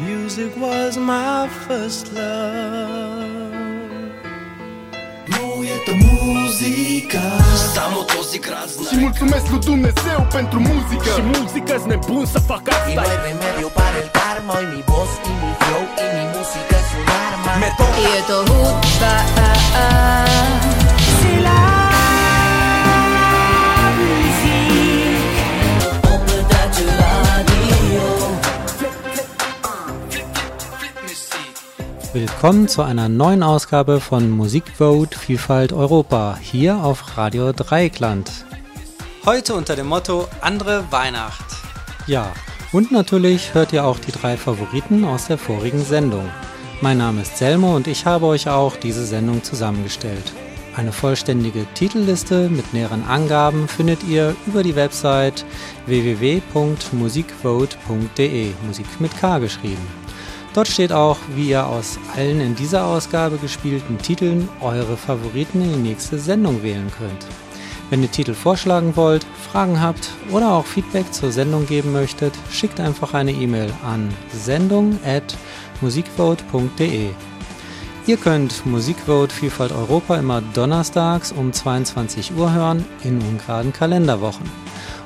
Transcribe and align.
Music 0.00 0.56
was 0.56 0.96
my 0.96 1.48
first 1.66 2.12
love. 2.12 3.52
Nu 5.26 5.64
e 5.64 5.74
muzica 6.22 7.20
Samo 7.74 8.02
to 8.02 8.22
si 8.22 8.38
grad 8.38 8.68
Și 8.90 8.96
mulțumesc 8.96 9.50
lui 9.50 9.58
Dumnezeu 9.58 10.26
pentru 10.32 10.58
muzică. 10.60 11.10
Și 11.14 11.22
muzică-s 11.38 11.84
nebun 11.84 12.26
să 12.26 12.38
fac 12.38 12.68
asta. 12.68 12.90
Y 12.90 12.94
no 12.94 13.00
hay 13.00 13.18
remedio 13.28 13.68
para 13.68 13.96
el 14.02 14.08
karma 14.18 14.52
Hoy 14.54 14.66
mi 14.74 14.82
voz 14.86 15.10
y 15.30 15.32
mi 15.40 15.52
flow 15.62 15.84
y 16.04 16.06
mi 16.16 16.24
música 16.34 16.76
es 16.82 16.90
un 16.98 17.06
arma 17.26 17.52
Me 17.62 17.70
toca 17.78 17.98
Y 18.02 18.06
esto 18.18 18.36
gusta 18.48 19.12
Willkommen 32.14 32.68
zu 32.68 32.82
einer 32.82 33.08
neuen 33.08 33.42
Ausgabe 33.42 34.00
von 34.00 34.30
Musikvote 34.30 35.18
Vielfalt 35.18 35.72
Europa 35.72 36.38
hier 36.40 36.76
auf 36.76 37.18
Radio 37.18 37.50
Dreieckland. 37.50 38.30
Heute 39.26 39.54
unter 39.54 39.74
dem 39.74 39.88
Motto 39.88 40.28
Andere 40.40 40.84
Weihnacht. 40.92 41.44
Ja, 42.06 42.32
und 42.70 42.92
natürlich 42.92 43.54
hört 43.54 43.72
ihr 43.72 43.84
auch 43.84 43.98
die 43.98 44.12
drei 44.12 44.36
Favoriten 44.36 45.04
aus 45.04 45.26
der 45.26 45.38
vorigen 45.38 45.84
Sendung. 45.84 46.28
Mein 46.80 46.98
Name 46.98 47.22
ist 47.22 47.36
Selmo 47.36 47.74
und 47.74 47.88
ich 47.88 48.06
habe 48.06 48.26
euch 48.26 48.48
auch 48.48 48.76
diese 48.76 49.04
Sendung 49.04 49.42
zusammengestellt. 49.42 50.32
Eine 50.76 50.92
vollständige 50.92 51.66
Titelliste 51.74 52.48
mit 52.48 52.72
näheren 52.72 53.02
Angaben 53.08 53.66
findet 53.66 54.04
ihr 54.04 54.36
über 54.46 54.62
die 54.62 54.76
Website 54.76 55.44
www.musikvote.de, 55.86 58.52
Musik 58.68 59.00
mit 59.00 59.18
K 59.18 59.38
geschrieben. 59.38 60.03
Dort 60.54 60.68
steht 60.68 60.92
auch, 60.92 61.18
wie 61.34 61.50
ihr 61.50 61.66
aus 61.66 61.98
allen 62.16 62.40
in 62.40 62.54
dieser 62.54 62.86
Ausgabe 62.86 63.36
gespielten 63.38 63.98
Titeln 63.98 64.48
eure 64.60 64.96
Favoriten 64.96 65.62
in 65.62 65.72
die 65.72 65.88
nächste 65.90 66.20
Sendung 66.20 66.62
wählen 66.62 66.92
könnt. 66.96 67.26
Wenn 67.90 68.02
ihr 68.02 68.10
Titel 68.10 68.32
vorschlagen 68.34 68.96
wollt, 68.96 69.26
Fragen 69.50 69.78
habt 69.80 70.08
oder 70.30 70.52
auch 70.52 70.64
Feedback 70.64 71.12
zur 71.12 71.32
Sendung 71.32 71.66
geben 71.66 71.92
möchtet, 71.92 72.32
schickt 72.50 72.80
einfach 72.80 73.12
eine 73.14 73.32
E-Mail 73.32 73.70
an 73.84 74.08
sendung@musikvote.de. 74.32 77.10
Ihr 78.06 78.16
könnt 78.16 78.66
Musikvote 78.66 79.34
Vielfalt 79.34 79.72
Europa 79.72 80.16
immer 80.16 80.40
donnerstags 80.40 81.32
um 81.32 81.52
22 81.52 82.32
Uhr 82.36 82.52
hören 82.52 82.84
in 83.02 83.20
ungeraden 83.20 83.72
Kalenderwochen. 83.72 84.48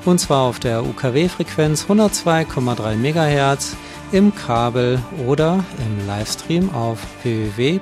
Und 0.05 0.19
zwar 0.19 0.43
auf 0.43 0.59
der 0.59 0.85
UKW-Frequenz 0.85 1.87
102,3 1.89 2.95
MHz 2.95 3.75
im 4.11 4.33
Kabel 4.33 4.99
oder 5.27 5.63
im 5.77 6.07
Livestream 6.07 6.73
auf 6.73 6.97
www.rdl.de. 7.23 7.79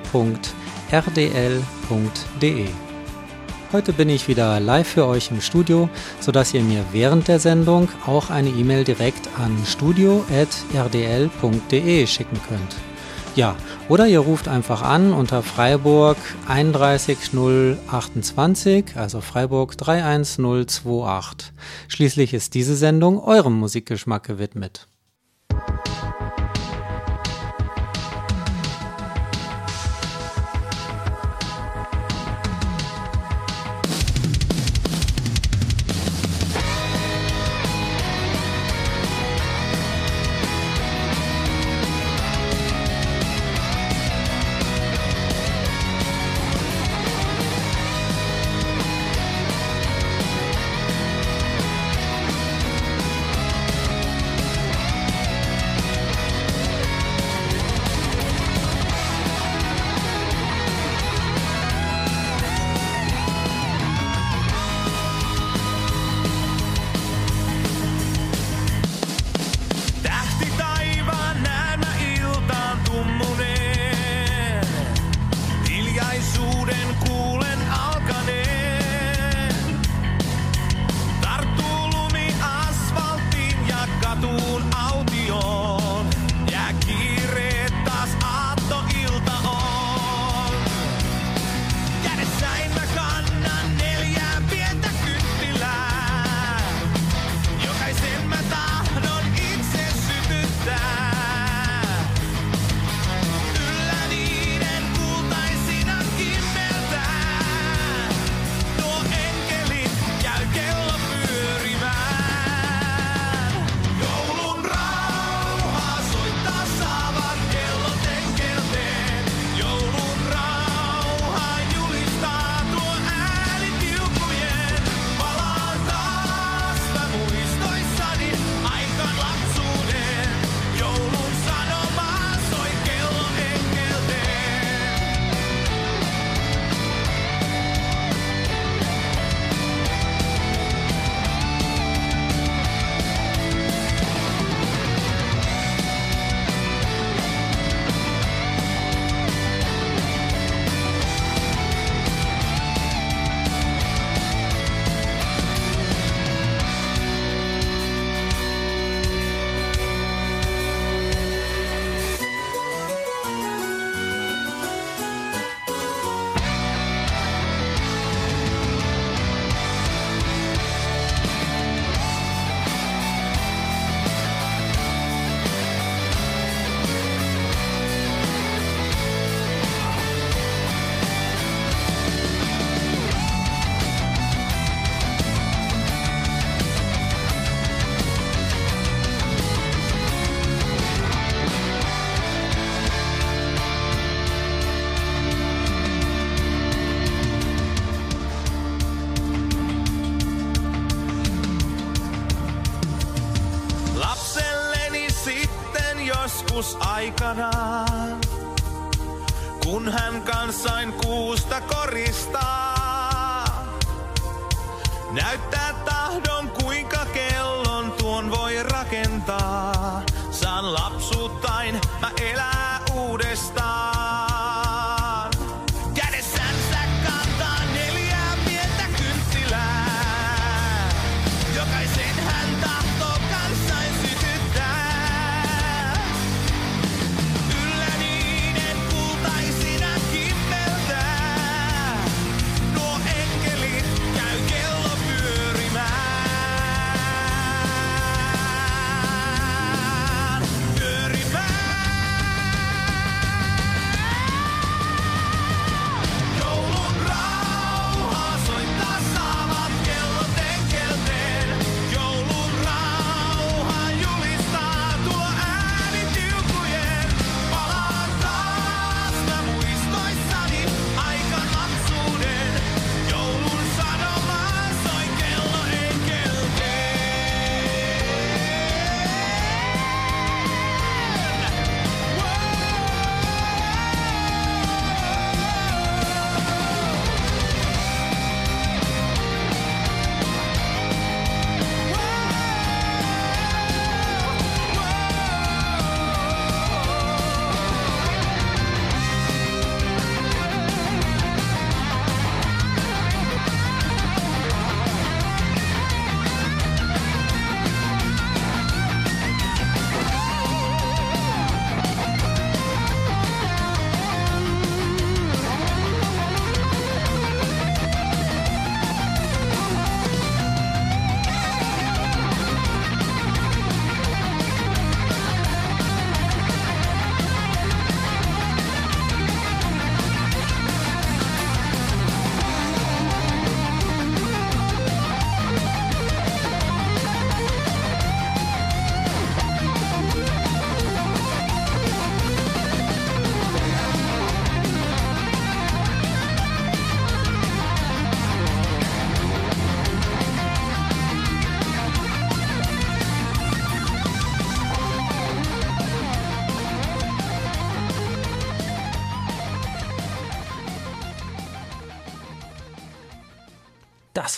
Heute 3.74 3.92
bin 3.92 4.08
ich 4.10 4.28
wieder 4.28 4.60
live 4.62 4.88
für 4.88 5.06
euch 5.06 5.30
im 5.30 5.42
Studio, 5.42 5.90
sodass 6.22 6.54
ihr 6.54 6.62
mir 6.62 6.86
während 6.94 7.28
der 7.28 7.40
Sendung 7.40 7.90
auch 8.06 8.30
eine 8.30 8.50
E-Mail 8.50 8.84
direkt 8.84 9.28
an 9.38 9.58
studio.rdl.de 9.66 12.08
schicken 12.08 12.40
könnt. 12.48 12.76
Ja, 13.36 13.56
oder 13.88 14.08
ihr 14.08 14.22
ruft 14.22 14.48
einfach 14.48 14.82
an 14.82 15.14
unter 15.14 15.44
Freiburg 15.44 16.18
31028, 16.48 18.96
also 18.96 19.22
Freiburg 19.22 19.78
31028. 19.78 21.54
Schließlich 21.88 22.34
ist 22.34 22.56
diese 22.56 22.76
Sendung 22.76 23.20
eurem 23.20 23.60
Musikgeschmack 23.60 24.24
gewidmet. 24.24 24.88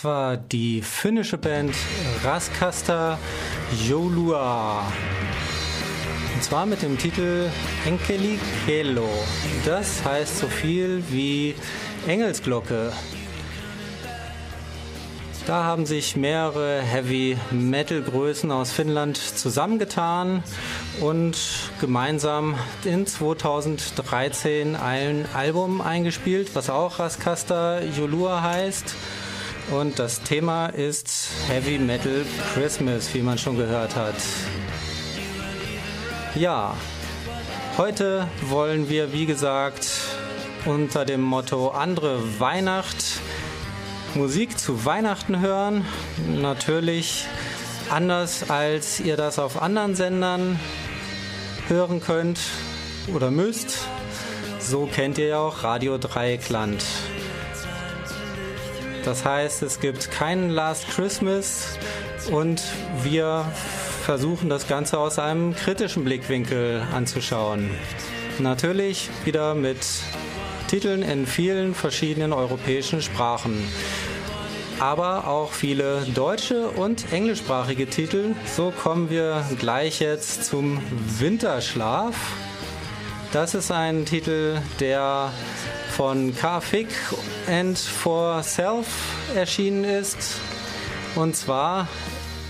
Das 0.00 0.04
war 0.06 0.38
die 0.38 0.80
finnische 0.80 1.36
Band 1.36 1.74
Raskasta 2.24 3.18
Joulua. 3.86 4.90
Und 6.34 6.42
zwar 6.42 6.64
mit 6.64 6.80
dem 6.80 6.96
Titel 6.96 7.50
Enkeli 7.84 8.38
Kelo. 8.64 9.10
Das 9.66 10.02
heißt 10.02 10.38
so 10.38 10.46
viel 10.46 11.04
wie 11.10 11.54
Engelsglocke. 12.06 12.94
Da 15.46 15.64
haben 15.64 15.84
sich 15.84 16.16
mehrere 16.16 16.80
Heavy 16.80 17.36
Metal 17.50 18.00
Größen 18.00 18.50
aus 18.52 18.72
Finnland 18.72 19.18
zusammengetan 19.18 20.42
und 21.02 21.36
gemeinsam 21.78 22.54
in 22.84 23.06
2013 23.06 24.76
ein 24.76 25.26
Album 25.34 25.82
eingespielt, 25.82 26.54
was 26.54 26.70
auch 26.70 26.98
Raskasta 27.00 27.82
Joulua 27.82 28.40
heißt. 28.40 28.94
Und 29.70 30.00
das 30.00 30.20
Thema 30.22 30.66
ist 30.66 31.28
Heavy 31.48 31.78
Metal 31.78 32.24
Christmas, 32.54 33.14
wie 33.14 33.22
man 33.22 33.38
schon 33.38 33.56
gehört 33.56 33.94
hat. 33.94 34.16
Ja, 36.34 36.76
heute 37.78 38.26
wollen 38.48 38.88
wir, 38.88 39.12
wie 39.12 39.26
gesagt, 39.26 39.88
unter 40.64 41.04
dem 41.04 41.20
Motto 41.22 41.68
andere 41.68 42.40
Weihnacht 42.40 43.20
Musik 44.14 44.58
zu 44.58 44.84
Weihnachten 44.84 45.40
hören. 45.40 45.84
Natürlich 46.40 47.26
anders 47.90 48.50
als 48.50 48.98
ihr 48.98 49.16
das 49.16 49.38
auf 49.38 49.62
anderen 49.62 49.94
Sendern 49.94 50.58
hören 51.68 52.00
könnt 52.00 52.40
oder 53.14 53.30
müsst. 53.30 53.86
So 54.58 54.86
kennt 54.86 55.16
ihr 55.18 55.28
ja 55.28 55.38
auch 55.38 55.62
Radio 55.62 55.96
Dreieckland. 55.96 56.82
Das 59.04 59.24
heißt, 59.24 59.62
es 59.62 59.80
gibt 59.80 60.10
keinen 60.10 60.50
Last 60.50 60.88
Christmas 60.88 61.78
und 62.30 62.62
wir 63.02 63.50
versuchen 64.04 64.48
das 64.48 64.68
Ganze 64.68 64.98
aus 64.98 65.18
einem 65.18 65.54
kritischen 65.54 66.04
Blickwinkel 66.04 66.82
anzuschauen. 66.94 67.70
Natürlich 68.38 69.08
wieder 69.24 69.54
mit 69.54 69.78
Titeln 70.68 71.02
in 71.02 71.26
vielen 71.26 71.74
verschiedenen 71.74 72.32
europäischen 72.32 73.02
Sprachen. 73.02 73.64
Aber 74.78 75.26
auch 75.26 75.52
viele 75.52 76.02
deutsche 76.14 76.68
und 76.68 77.12
englischsprachige 77.12 77.86
Titel. 77.86 78.34
So 78.46 78.70
kommen 78.70 79.10
wir 79.10 79.44
gleich 79.58 80.00
jetzt 80.00 80.44
zum 80.44 80.80
Winterschlaf. 81.18 82.14
Das 83.32 83.54
ist 83.54 83.70
ein 83.70 84.06
Titel, 84.06 84.60
der 84.80 85.32
von 85.90 86.34
Car 86.34 86.60
Fick 86.60 86.88
and 87.48 87.78
For 87.78 88.42
Self 88.42 88.86
erschienen 89.34 89.84
ist. 89.84 90.40
Und 91.16 91.36
zwar 91.36 91.88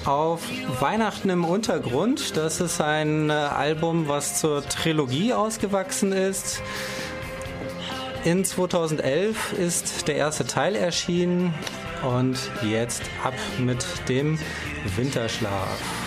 auf 0.04 0.42
Weihnachten 0.80 1.30
im 1.30 1.44
Untergrund. 1.44 2.36
Das 2.36 2.60
ist 2.60 2.80
ein 2.80 3.30
Album, 3.30 4.08
was 4.08 4.40
zur 4.40 4.66
Trilogie 4.66 5.32
ausgewachsen 5.32 6.12
ist. 6.12 6.62
In 8.24 8.44
2011 8.44 9.54
ist 9.54 10.08
der 10.08 10.16
erste 10.16 10.46
Teil 10.46 10.76
erschienen 10.76 11.54
und 12.02 12.38
jetzt 12.62 13.02
ab 13.24 13.34
mit 13.58 13.84
dem 14.08 14.38
Winterschlaf. 14.96 15.99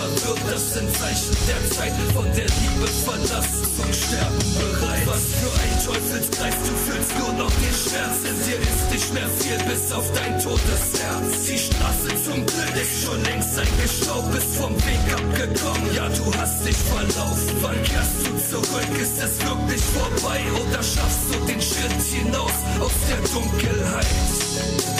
verwirrt, 0.00 0.40
das 0.50 0.74
sind 0.74 0.88
Zeichen 0.96 1.36
der 1.46 1.62
Zeit 1.70 1.92
von 2.14 2.24
der 2.32 2.48
Liebe 2.48 2.86
verlassen 3.04 3.64
zum 3.76 3.92
Sterben 3.92 4.44
bereit. 4.56 5.06
Was 5.06 5.24
für 5.38 5.52
ein 5.60 5.74
Teufelskreis, 5.84 6.54
du 6.66 6.74
fühlst 6.84 7.12
nur 7.18 7.32
noch 7.34 7.50
den 7.50 7.74
Schmerz, 7.74 8.18
in 8.24 8.36
dir 8.46 8.60
ist 8.60 8.84
nicht 8.92 9.14
mehr 9.14 9.28
viel 9.40 9.58
bis 9.68 9.92
auf 9.92 10.06
dein 10.12 10.38
totes 10.40 10.84
Herz. 11.00 11.46
Die 11.46 11.58
Straße 11.58 12.10
zum 12.24 12.40
Glück 12.46 12.74
ist 12.80 13.04
schon 13.04 13.20
längst 13.24 13.58
eingeschraubt, 13.58 14.32
bist 14.32 14.54
vom 14.56 14.74
Weg 14.76 15.04
abgekommen, 15.12 15.94
ja 15.94 16.08
du 16.08 16.26
hast 16.38 16.66
dich 16.66 16.76
verlaufen. 16.76 17.56
Wann 17.60 17.82
kehrst 17.82 18.16
du 18.24 18.30
zurück, 18.50 18.92
ist 19.00 19.18
es 19.20 19.34
wirklich 19.44 19.82
vorbei 19.96 20.40
oder 20.54 20.82
schaffst 20.82 21.28
du 21.32 21.38
den 21.46 21.60
Schritt 21.60 22.00
hinaus 22.08 22.56
aus 22.80 22.96
der 23.08 23.20
Dunkelheit? 23.34 24.99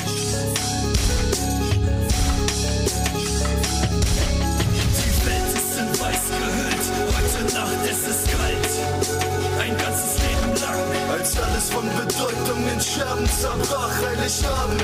es 8.01 8.17
ist 8.17 8.27
kalt, 8.31 9.61
ein 9.61 9.77
ganzes 9.77 10.23
Leben 10.23 10.61
lang. 10.61 11.11
Als 11.13 11.37
alles 11.37 11.71
von 11.71 11.85
Bedeutung 11.85 12.61
in 12.73 12.81
Scherben 12.81 13.29
zerbrach, 13.29 13.93
Heiligabend. 14.01 14.83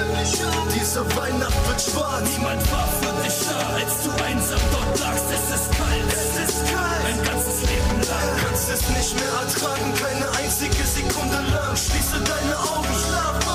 Diese 0.75 1.01
Weihnacht 1.17 1.69
wird 1.69 1.81
schwarz. 1.81 2.29
Niemand 2.37 2.63
war 2.73 2.89
für 3.01 3.23
dich 3.23 3.39
da, 3.49 3.59
als 3.81 3.95
du 4.05 4.11
einsam 4.25 4.61
dort 4.73 5.01
lagst. 5.01 5.25
Es 5.33 5.47
ist 5.57 5.71
kalt, 5.79 6.13
es 6.13 6.49
ist 6.49 6.61
kalt, 6.73 7.05
ein 7.07 7.23
ganzes 7.25 7.61
Leben 7.63 8.01
lang. 8.05 8.29
Du 8.37 8.47
Kannst 8.47 8.71
es 8.71 8.89
nicht 8.89 9.15
mehr 9.15 9.33
ertragen, 9.41 9.93
keine 9.95 10.27
einzige 10.37 10.85
Sekunde 10.85 11.41
lang. 11.55 11.77
Schließe 11.77 12.21
deine 12.21 12.57
Augen, 12.59 12.95
schlaf 13.01 13.46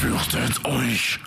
fürchtet 0.00 0.64
euch! 0.64 1.20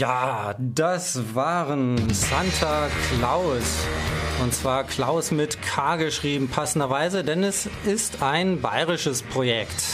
Ja, 0.00 0.54
das 0.58 1.34
waren 1.34 1.98
Santa 2.14 2.88
Claus. 3.18 3.84
Und 4.42 4.54
zwar 4.54 4.84
Klaus 4.84 5.30
mit 5.30 5.60
K 5.60 5.96
geschrieben, 5.96 6.48
passenderweise, 6.48 7.22
denn 7.22 7.44
es 7.44 7.68
ist 7.84 8.22
ein 8.22 8.62
bayerisches 8.62 9.20
Projekt. 9.20 9.84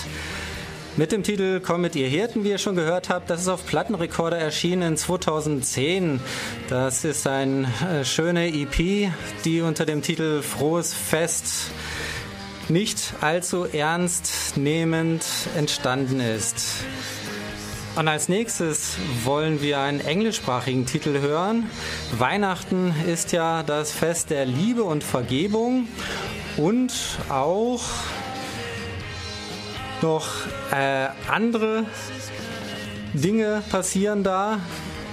Mit 0.96 1.10
dem 1.10 1.24
Titel 1.24 1.58
Komm 1.58 1.80
mit 1.80 1.96
ihr 1.96 2.06
Hirten, 2.06 2.44
wie 2.44 2.50
ihr 2.50 2.58
schon 2.58 2.76
gehört 2.76 3.08
habt, 3.08 3.30
das 3.30 3.40
ist 3.40 3.48
auf 3.48 3.66
Plattenrekorder 3.66 4.38
erschienen 4.38 4.96
2010. 4.96 6.20
Das 6.68 7.04
ist 7.04 7.26
eine 7.26 7.66
äh, 7.90 8.04
schöne 8.04 8.54
EP, 8.54 9.10
die 9.44 9.60
unter 9.60 9.86
dem 9.86 10.02
Titel 10.02 10.40
Frohes 10.40 10.94
Fest 10.94 11.72
nicht 12.68 13.14
allzu 13.22 13.64
ernst 13.64 14.56
nehmend 14.56 15.24
entstanden 15.56 16.20
ist. 16.20 16.84
Und 17.96 18.08
als 18.08 18.28
nächstes 18.28 18.98
wollen 19.24 19.62
wir 19.62 19.80
einen 19.80 20.00
englischsprachigen 20.00 20.84
Titel 20.84 21.18
hören. 21.18 21.70
Weihnachten 22.18 22.94
ist 23.06 23.32
ja 23.32 23.62
das 23.62 23.90
Fest 23.90 24.28
der 24.28 24.44
Liebe 24.44 24.82
und 24.84 25.02
Vergebung 25.02 25.88
und 26.58 26.92
auch 27.30 27.82
noch 30.02 30.28
äh, 30.72 31.08
andere 31.26 31.86
Dinge 33.14 33.62
passieren 33.70 34.22
da. 34.22 34.60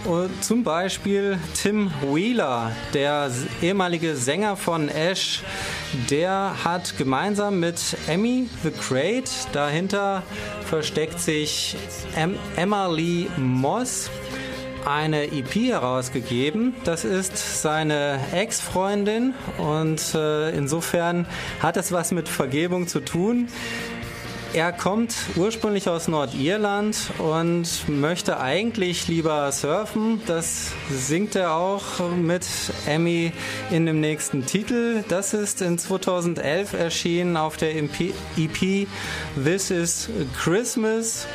Und 0.06 0.44
zum 0.44 0.64
Beispiel 0.64 1.38
Tim 1.54 1.90
Wheeler, 2.02 2.74
der 2.94 3.32
ehemalige 3.62 4.16
Sänger 4.18 4.58
von 4.58 4.90
Ash, 4.90 5.42
der 6.10 6.56
hat 6.64 6.98
gemeinsam 6.98 7.62
mit 7.62 7.80
Emmy 8.08 8.50
the 8.64 8.72
Great, 8.72 9.30
dahinter 9.54 10.24
versteckt 10.66 11.20
sich 11.20 11.78
em 12.18 12.36
Emma 12.58 12.88
Lee 12.88 13.28
Moss, 13.38 14.10
eine 14.86 15.32
EP 15.32 15.56
herausgegeben. 15.56 16.74
Das 16.84 17.06
ist 17.06 17.62
seine 17.62 18.20
Ex-Freundin 18.34 19.34
und 19.58 20.02
äh, 20.16 20.50
insofern 20.50 21.26
hat 21.62 21.78
es 21.78 21.94
was 21.94 22.12
mit 22.12 22.28
Vergebung 22.28 22.88
zu 22.88 23.00
tun. 23.00 23.48
Er 24.54 24.72
kommt 24.72 25.16
ursprünglich 25.36 25.90
aus 25.90 26.08
Nordirland 26.08 26.96
und 27.18 27.90
möchte 27.90 28.40
eigentlich 28.40 29.08
lieber 29.08 29.52
surfen. 29.52 30.22
Das 30.28 30.74
singt 30.92 31.36
er 31.36 31.56
auch 31.56 31.84
mit 32.16 32.46
Emmy 32.86 33.32
in 33.72 33.88
dem 33.88 34.00
nächsten 34.00 34.46
Titel. 34.46 35.04
Das 35.10 35.34
ist 35.34 35.64
in 35.64 35.80
2011 35.80 36.74
erschienen 36.74 37.36
auf 37.36 37.58
der 37.58 37.76
EP 37.76 38.88
This 39.44 39.72
is 39.72 40.10
Christmas. 40.38 41.26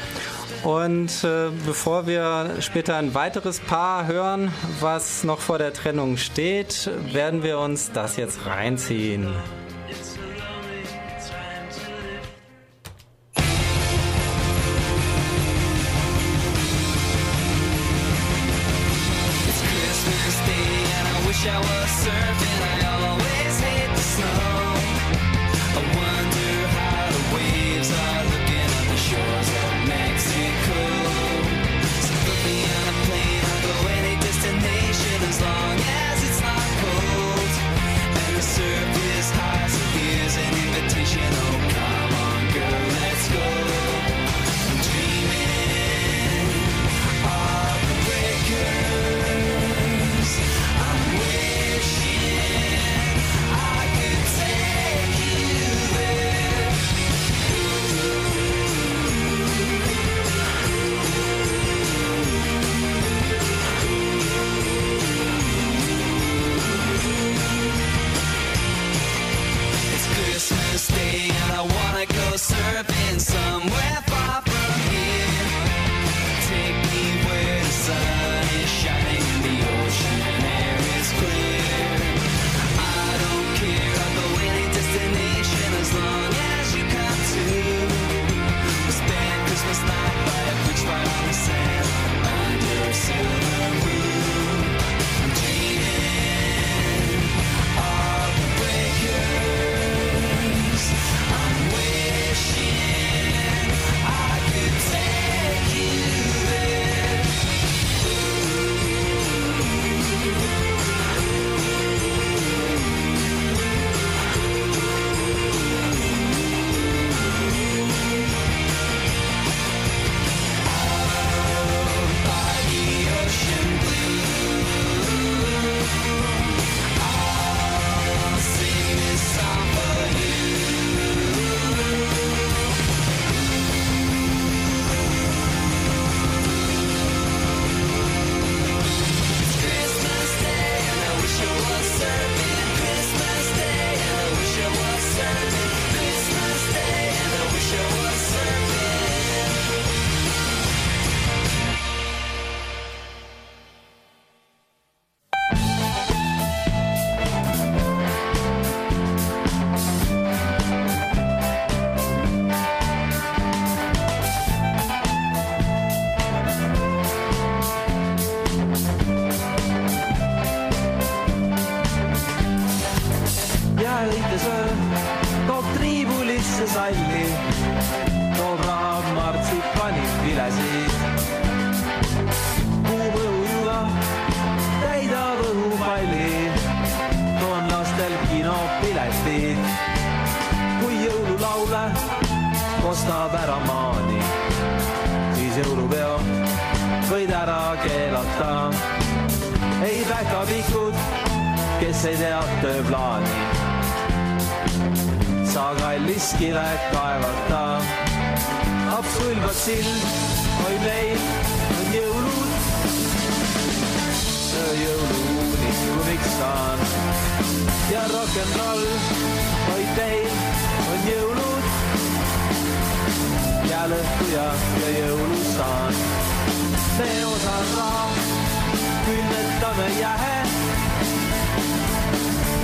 Und 0.62 1.24
äh, 1.24 1.50
bevor 1.66 2.06
wir 2.06 2.54
später 2.60 2.96
ein 2.96 3.14
weiteres 3.14 3.58
Paar 3.58 4.06
hören, 4.06 4.52
was 4.78 5.24
noch 5.24 5.40
vor 5.40 5.58
der 5.58 5.72
Trennung 5.72 6.18
steht, 6.18 6.88
werden 7.12 7.42
wir 7.42 7.58
uns 7.58 7.90
das 7.90 8.16
jetzt 8.16 8.46
reinziehen. 8.46 9.34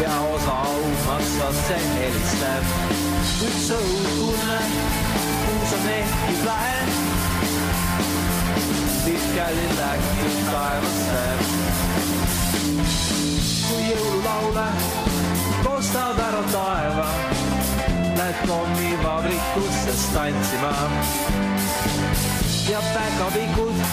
Ja 0.03 0.21
osa 0.21 0.53
aumaksasse 0.53 1.77
helistab. 1.95 2.65
üks 3.47 3.67
õhutunne, 3.77 4.59
kuus 5.45 5.75
on 5.77 5.89
ehkki 5.93 6.35
lahe, 6.47 6.79
tihkeli 9.05 9.67
läkib 9.79 10.39
taevasse. 10.51 11.23
kui 13.69 13.85
jõululaule 13.91 14.67
kostad 15.65 16.23
ära 16.27 16.43
taeva, 16.53 17.09
lähed 18.19 18.41
kommivabrikussest 18.49 20.15
tantsima. 20.15 20.73
ja 22.71 22.83
päkapikud, 22.95 23.87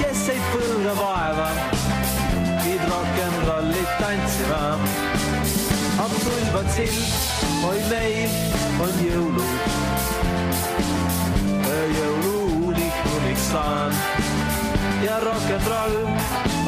kes 0.00 0.26
ei 0.34 0.42
põlga 0.50 0.96
vaeva, 1.04 1.48
viid 2.64 2.82
rock 2.90 3.22
n 3.28 3.46
rolli 3.46 3.86
tantsima. 4.00 4.99
Absolvad 6.00 6.68
sild, 6.74 7.12
oi 7.68 7.80
meil 7.90 8.30
on 8.80 8.94
jõulud. 9.04 9.50
jõuluunikumiks 11.98 13.46
saan 13.50 13.92
ja 15.04 15.18
rock 15.24 15.48
n 15.56 15.62
roll, 15.68 15.98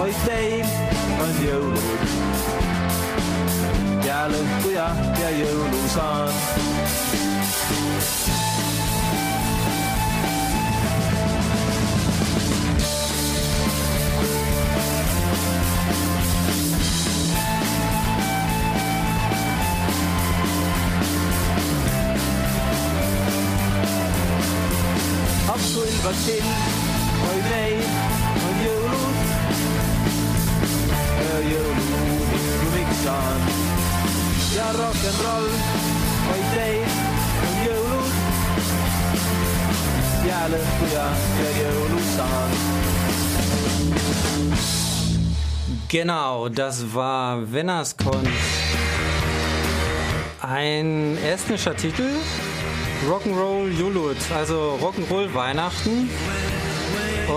oi 0.04 0.12
teil 0.26 0.66
on 1.24 1.34
jõulud 1.46 2.02
ja 4.06 4.26
lõhku 4.32 4.76
ja, 4.76 4.88
ja 5.22 5.30
jõulusaan. 5.40 6.32
Absolvad 26.02 26.18
sild, 26.18 26.46
oi 27.30 27.40
meil 27.46 27.82
on 28.42 28.56
jõulud, 28.62 29.18
jõuluunikumiks 31.46 33.02
saan 33.04 33.44
ja 34.56 34.66
rock 34.78 35.04
n 35.06 35.20
roll, 35.22 35.46
oi 36.32 36.40
teil 36.56 36.90
on 37.44 37.54
jõulud. 37.68 38.10
ja 40.26 40.42
lõhku 40.50 40.90
ja, 40.90 41.06
ja 41.38 41.54
jõulusaan. 41.60 42.58
Genau, 45.92 46.48
das 46.48 46.82
war 46.94 47.46
Vennaskon. 47.52 48.26
Ein 50.42 51.18
estnischer 51.22 51.76
Titel, 51.76 52.16
Rock'n'Roll 53.08 53.70
Julut, 53.72 54.16
also 54.34 54.78
Rock'n'Roll 54.80 55.34
Weihnachten. 55.34 56.08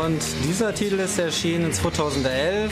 Und 0.04 0.21
dieser 0.47 0.75
Titel 0.75 0.99
ist 0.99 1.17
erschienen 1.17 1.73
2011 1.73 2.71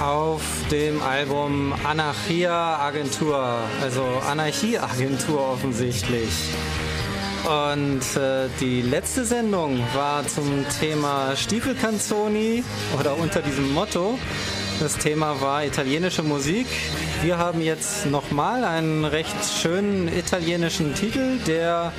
auf 0.00 0.42
dem 0.70 1.02
Album 1.02 1.74
Anarchia 1.84 2.78
Agentur, 2.78 3.58
also 3.82 4.04
Anarchieagentur 4.26 5.52
offensichtlich. 5.52 6.30
Und 7.44 8.16
äh, 8.16 8.48
die 8.60 8.82
letzte 8.82 9.24
Sendung 9.24 9.80
war 9.94 10.26
zum 10.26 10.64
Thema 10.80 11.36
Stiefelcanzoni 11.36 12.64
oder 12.98 13.18
unter 13.18 13.42
diesem 13.42 13.72
Motto. 13.72 14.18
Das 14.82 14.98
Thema 14.98 15.40
war 15.40 15.64
italienische 15.64 16.24
Musik. 16.24 16.66
Wir 17.22 17.38
haben 17.38 17.60
jetzt 17.60 18.06
nochmal 18.06 18.64
einen 18.64 19.04
recht 19.04 19.36
schönen 19.44 20.08
italienischen 20.08 20.92
Titel, 20.96 21.38
der 21.46 21.92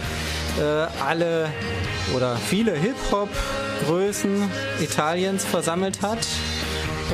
äh, 0.60 1.02
alle 1.02 1.50
oder 2.14 2.36
viele 2.36 2.74
Hip-Hop-Größen 2.74 4.52
Italiens 4.82 5.46
versammelt 5.46 6.02
hat 6.02 6.28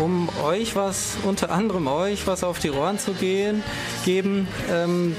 um 0.02 0.30
euch 0.44 0.76
was, 0.76 1.18
unter 1.24 1.52
anderem 1.52 1.88
euch 1.88 2.26
was 2.26 2.44
auf 2.44 2.58
die 2.58 2.72
Ohren 2.72 2.98
zu 2.98 3.14
gehen, 3.14 3.64
geben. 4.06 4.48
Ähm, 4.72 5.16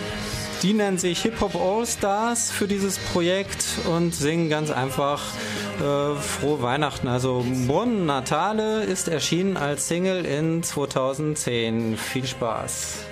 die 0.63 0.75
nennen 0.75 0.99
sich 0.99 1.23
Hip 1.23 1.41
Hop 1.41 1.55
All 1.55 1.87
Stars 1.87 2.51
für 2.51 2.67
dieses 2.67 2.99
Projekt 2.99 3.65
und 3.87 4.15
singen 4.15 4.51
ganz 4.51 4.71
einfach 4.71 5.23
äh, 5.81 6.15
Frohe 6.15 6.63
Weihnachten. 6.63 7.09
Also 7.09 7.45
Buon 7.67 8.07
Natale 8.07 8.85
ist 8.85 9.09
erschienen 9.09 9.57
als 9.57 9.89
Single 9.89 10.25
in 10.25 10.63
2010. 10.63 11.97
Viel 11.97 12.27
Spaß. 12.27 13.05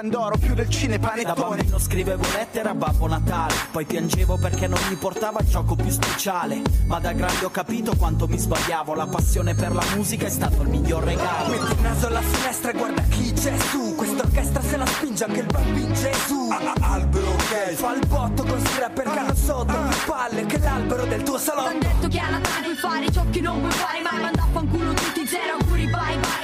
Pandoro 0.00 0.38
più 0.38 0.54
del 0.54 0.68
cinepanettone. 0.68 1.34
Da 1.34 1.34
bambino 1.34 1.78
scrivevo 1.78 2.22
lettere 2.32 2.70
a 2.70 2.74
Babbo 2.74 3.06
Natale 3.06 3.52
Poi 3.70 3.84
piangevo 3.84 4.38
perché 4.38 4.66
non 4.66 4.78
mi 4.88 4.94
portava 4.96 5.40
il 5.40 5.48
gioco 5.48 5.74
più 5.74 5.90
speciale. 5.90 6.62
Ma 6.86 6.98
da 7.00 7.12
grande 7.12 7.44
ho 7.44 7.50
capito 7.50 7.94
quanto 7.96 8.26
mi 8.26 8.38
sbagliavo 8.38 8.94
La 8.94 9.06
passione 9.06 9.54
per 9.54 9.74
la 9.74 9.84
musica 9.94 10.26
è 10.26 10.30
stato 10.30 10.62
il 10.62 10.68
miglior 10.68 11.02
regalo. 11.02 11.50
Metti 11.50 11.72
il 11.72 11.80
naso 11.82 12.06
alla 12.06 12.22
finestra 12.22 12.70
e 12.70 12.74
guarda 12.74 13.02
chi 13.02 13.32
c'è 13.32 13.58
su. 13.58 13.94
Quest'orchestra 13.94 14.62
se 14.62 14.76
la 14.78 14.86
spinge 14.86 15.24
anche 15.24 15.40
il 15.40 15.46
bambino 15.46 15.92
Gesù. 15.92 16.48
Ah, 16.50 16.72
ah, 16.80 16.92
Albero 16.92 17.30
ok. 17.30 17.72
Fa 17.74 17.94
il 17.94 18.06
botto 18.06 18.44
con 18.44 18.58
sti 18.58 18.80
rapper 18.80 19.10
che 19.10 19.18
hanno 19.18 19.34
sotto 19.34 19.72
le 19.72 19.96
palle 20.06 20.46
Che 20.46 20.58
l'albero 20.58 21.04
del 21.04 21.22
tuo 21.22 21.36
salotto. 21.36 21.68
T'han 21.68 21.78
detto 21.78 22.08
che 22.08 22.18
a 22.18 22.30
Natale 22.30 22.62
puoi 22.62 22.76
fare 22.76 23.12
ciò 23.12 23.24
che 23.30 23.40
non 23.40 23.58
puoi 23.58 23.72
fare 23.72 24.00
mai 24.00 24.20
Manda 24.20 24.42
a 24.42 24.46
fanculo 24.50 24.92
tutti 24.94 25.26
zero 25.26 25.56
auguri 25.58 25.84
bye 25.84 26.16
bye 26.16 26.39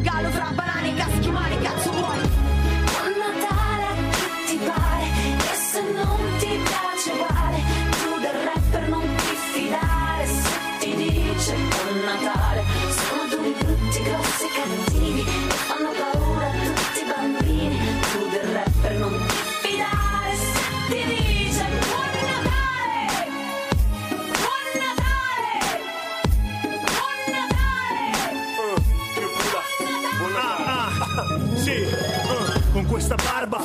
Galo 0.00 0.30
trabalha. 0.30 0.61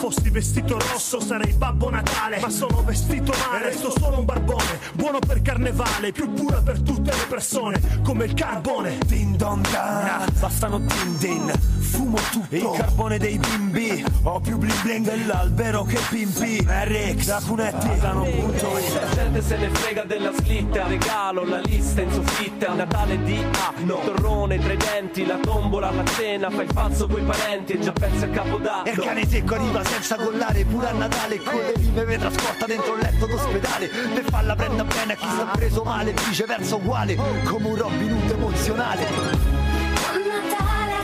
ojos 0.07 0.23
vestito 0.37 0.77
rosso 0.77 1.19
sarei 1.19 1.51
Babbo 1.53 1.89
Natale 1.89 2.39
Ma 2.39 2.49
sono 2.51 2.83
vestito 2.83 3.33
male, 3.49 3.65
resto 3.65 3.89
solo 3.89 4.19
un 4.19 4.25
barbone 4.25 4.79
Buono 4.93 5.17
per 5.17 5.41
carnevale, 5.41 6.11
più 6.11 6.31
pura 6.31 6.61
per 6.61 6.79
tutte 6.81 7.11
le 7.11 7.25
persone 7.27 7.81
Come 8.03 8.25
il 8.25 8.35
carbone. 8.35 8.99
Din 9.07 9.35
don 9.35 9.63
dan, 9.71 10.27
bastano 10.39 10.77
din 10.77 11.17
din 11.17 11.51
Fumo 11.79 12.17
tutto, 12.31 12.55
il 12.55 12.69
carbone 12.77 13.17
dei 13.17 13.39
bimbi 13.39 14.03
Ho 14.23 14.39
più 14.39 14.57
bling 14.57 14.81
bling 14.81 15.05
dell'albero 15.05 15.83
che 15.83 15.99
pimpi. 16.09 16.63
Eric, 16.67 17.25
da 17.25 17.41
cunetti, 17.45 17.99
danno 17.99 18.23
punto 18.23 18.73
La 18.73 19.15
gente 19.15 19.41
se 19.41 19.57
ne 19.57 19.69
frega 19.69 20.03
della 20.03 20.31
slitta 20.33 20.85
Regalo 20.85 21.45
la 21.45 21.59
lista 21.61 22.01
in 22.01 22.11
soffitta. 22.11 22.73
Natale 22.73 23.23
di 23.23 23.37
A 23.37 23.73
no. 23.77 24.01
Torrone 24.03 24.59
tra 24.59 24.73
i 24.73 24.77
denti. 24.77 25.25
La 25.25 25.37
tombola 25.37 25.87
alla 25.87 26.05
cena 26.05 26.49
Fai 26.51 26.65
il 26.65 26.71
falso 26.71 27.07
coi 27.07 27.23
parenti. 27.23 27.73
E 27.73 27.79
già 27.79 27.91
pensi 27.91 28.23
a 28.25 28.29
capodanno 28.29 28.85
E 28.85 28.91
il 28.91 28.99
cane 28.99 29.27
secco 29.27 29.55
arriva 29.55 29.83
senza 29.83 30.15
collare 30.29 30.65
Pure 30.65 30.89
a 30.89 30.91
Natale. 30.91 31.41
Con 31.41 31.55
le 31.55 31.73
rime 31.75 32.05
mi 32.05 32.17
trasporta 32.17 32.65
dentro 32.65 32.95
il 32.95 33.01
letto 33.01 33.25
d'ospedale. 33.25 33.87
Per 33.87 34.23
farla 34.29 34.55
prenda 34.55 34.83
bene 34.83 35.13
a 35.13 35.15
chi 35.15 35.27
si 35.27 35.39
è 35.39 35.45
preso 35.53 35.83
male 35.83 36.13
Viceversa 36.27 36.75
uguale 36.75 37.15
Come 37.45 37.67
un 37.67 37.75
Robin 37.75 38.11
Hood 38.11 38.31
emozionale. 38.31 39.05
Buon 39.05 40.27
Natale 40.27 40.95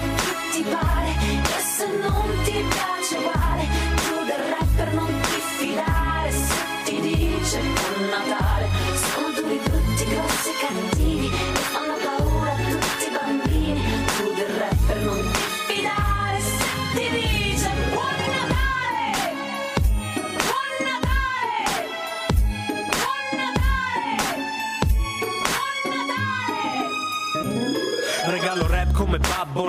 ti 0.51 0.63
pare 0.63 1.09
E 1.57 1.61
se 1.61 1.87
non 2.01 2.43
ti 2.43 2.51
piace 2.51 3.17
uguale 3.17 3.67
Tu 4.07 4.25
del 4.25 4.43
rapper 4.51 4.93
non 4.93 5.07
ti 5.07 5.41
fidare. 5.57 6.31
Se 6.31 6.55
ti 6.83 6.99
dice 6.99 7.59
buon 7.59 8.09
Natale 8.09 8.67
Sono 9.13 9.31
duri 9.31 9.59
brutti, 9.63 10.05
grossi 10.05 10.49
e 10.49 10.92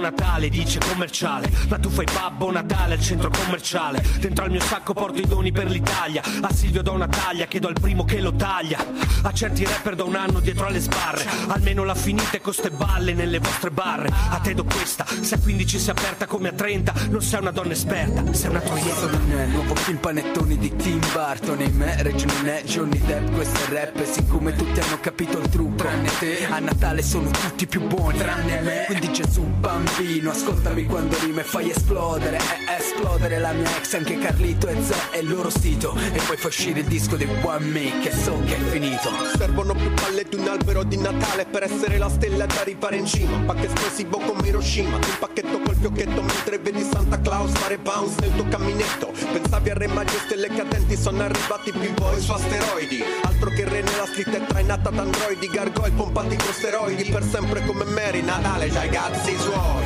Natale, 0.04 0.50
dice 0.50 0.78
commerciale. 0.80 1.50
Ma 1.68 1.78
tu 1.78 1.88
fai 1.88 2.04
Babbo 2.04 2.50
Natale 2.50 2.94
al 2.94 3.00
centro 3.00 3.30
commerciale. 3.30 4.04
Dentro 4.18 4.44
al 4.44 4.50
mio 4.50 4.60
sacco 4.60 4.92
porto 4.92 5.18
i 5.18 5.26
doni 5.26 5.50
per 5.50 5.66
l'Italia. 5.70 6.22
A 6.42 6.52
Silvio 6.52 6.82
do 6.82 6.92
una 6.92 7.08
taglia, 7.08 7.46
chiedo 7.46 7.68
al 7.68 7.80
primo 7.80 8.04
che 8.04 8.20
lo 8.20 8.34
taglia. 8.34 8.84
A 9.22 9.32
certi 9.32 9.64
rapper 9.64 9.94
da 9.94 10.04
un 10.04 10.14
anno 10.14 10.40
dietro 10.40 10.66
alle 10.66 10.78
sbarre. 10.78 11.24
Almeno 11.46 11.84
la 11.84 11.94
finite 11.94 12.42
con 12.42 12.52
ste 12.52 12.68
balle 12.70 13.14
nelle 13.14 13.38
vostre 13.38 13.70
barre. 13.70 14.10
A 14.28 14.38
te 14.40 14.52
do 14.52 14.64
questa, 14.64 15.06
se 15.22 15.36
a 15.36 15.38
15 15.38 15.78
sei 15.78 15.90
aperta 15.90 16.26
come 16.26 16.48
a 16.48 16.52
30 16.52 16.92
Non 17.08 17.22
sei 17.22 17.40
una 17.40 17.50
donna 17.50 17.72
esperta, 17.72 18.30
sei 18.34 18.50
una 18.50 18.60
troietta. 18.60 19.08
È 19.10 19.46
nuovo 19.46 19.74
film 19.74 19.96
panettoni 19.96 20.58
di 20.58 20.76
Tim 20.76 21.00
Burton. 21.12 21.60
E 21.62 22.02
Reggie 22.02 22.26
non 22.26 22.46
è 22.46 22.62
Johnny 22.64 23.00
Depp, 23.00 23.32
questo 23.32 23.58
è 23.64 23.72
rap 23.72 24.04
Siccome 24.04 24.54
tutti 24.54 24.80
hanno 24.80 25.00
capito 25.00 25.38
il 25.38 25.48
trucco. 25.48 25.76
Tranne 25.76 26.10
te, 26.18 26.46
a 26.46 26.58
Natale 26.58 27.00
sono 27.00 27.30
tutti 27.30 27.66
più 27.66 27.86
buoni. 27.86 28.18
Tranne 28.18 28.60
me, 28.60 28.84
quindi 28.86 29.10
Gesù 29.10 29.40
bambino 29.40 29.93
Ascoltami 29.94 30.86
quando 30.86 31.16
rima 31.20 31.42
e 31.42 31.44
fai 31.44 31.70
esplodere 31.70 32.38
E 32.38 32.74
esplodere 32.80 33.38
la 33.38 33.52
mia 33.52 33.76
ex, 33.76 33.94
anche 33.94 34.18
Carlito 34.18 34.66
e 34.66 34.82
Zè 34.82 34.96
e 35.12 35.20
il 35.20 35.28
loro 35.28 35.50
sito 35.50 35.94
E 36.12 36.20
poi 36.26 36.36
fa 36.36 36.48
uscire 36.48 36.80
il 36.80 36.86
disco 36.86 37.14
di 37.14 37.24
One 37.42 37.64
Me 37.64 38.00
che 38.00 38.10
so 38.10 38.36
che 38.44 38.56
è 38.56 38.58
finito 38.58 39.08
Servono 39.36 39.72
più 39.72 39.92
palle 39.94 40.24
di 40.28 40.34
un 40.34 40.48
albero 40.48 40.82
di 40.82 40.96
Natale 40.96 41.44
per 41.44 41.62
essere 41.62 41.98
la 41.98 42.08
stella 42.08 42.46
da 42.46 42.60
arrivare 42.60 42.96
in 42.96 43.06
cima. 43.06 43.38
Pacche 43.46 43.66
esplosivo 43.66 44.18
come 44.18 44.48
Hiroshima, 44.48 44.96
un 44.96 45.18
pacchetto 45.18 45.60
col 45.60 45.76
fiocchetto 45.76 46.22
mentre 46.22 46.58
vedi 46.58 46.82
Santa 46.82 47.20
Claus 47.20 47.52
fare 47.52 47.78
bounce 47.78 48.16
nel 48.20 48.34
tuo 48.34 48.48
caminetto. 48.48 49.12
Pensavi 49.32 49.70
a 49.70 49.74
Re 49.74 49.86
Maggio 49.86 50.18
stelle 50.18 50.48
cadenti, 50.48 50.96
sono 50.96 51.22
arrivati 51.22 51.70
più 51.72 51.92
voi 51.94 52.20
su 52.20 52.32
asteroidi. 52.32 53.02
Altro 53.22 53.50
che 53.50 53.64
re 53.64 53.82
nella 53.82 54.06
street 54.06 54.30
è 54.30 54.46
trainata 54.46 54.90
da 54.90 55.02
androidi, 55.02 55.46
gargoyle 55.48 55.94
pompati 55.94 56.36
con 56.36 56.52
steroidi. 56.52 57.04
Per 57.10 57.22
sempre 57.22 57.64
come 57.64 57.84
Mary, 57.84 58.22
Natale 58.22 58.68
c'hai 58.68 58.86
i 58.88 58.90
cazzi 58.90 59.36
suoi. 59.38 59.83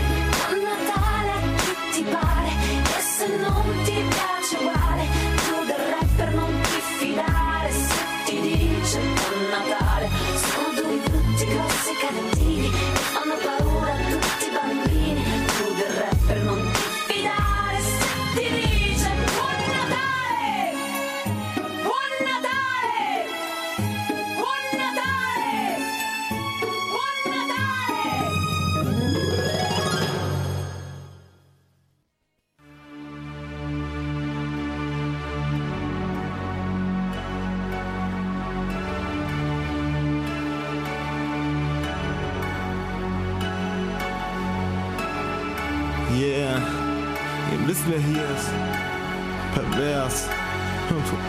Natale 0.64 1.30
a 1.30 1.40
chi 1.56 1.74
ti 1.92 2.02
pare 2.02 2.50
E 2.96 3.00
se 3.00 3.26
non 3.36 3.82
ti 3.84 4.04
piace 4.08 4.56
uguale 4.56 5.17
wisst 47.78 47.90
wer 47.90 47.98
hier 48.00 48.24
ist. 48.36 48.50
Pervers 49.54 50.28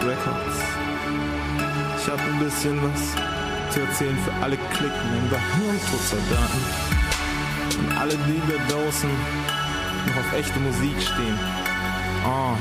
Records. 0.06 0.58
Ich 1.98 2.10
hab 2.10 2.20
ein 2.20 2.40
bisschen 2.40 2.80
was 2.82 3.74
zu 3.74 3.82
erzählen 3.82 4.18
für 4.24 4.34
alle 4.44 4.58
Klicken-Member 4.58 5.40
und 5.68 6.02
Soldaten. 6.02 6.62
Und 7.80 7.98
alle, 7.98 8.16
die 8.16 8.42
da 8.48 8.74
draußen 8.74 9.10
noch 10.08 10.18
auf 10.18 10.34
echte 10.34 10.60
Musik 10.60 10.96
stehen. 11.02 11.38
Oh, 12.26 12.56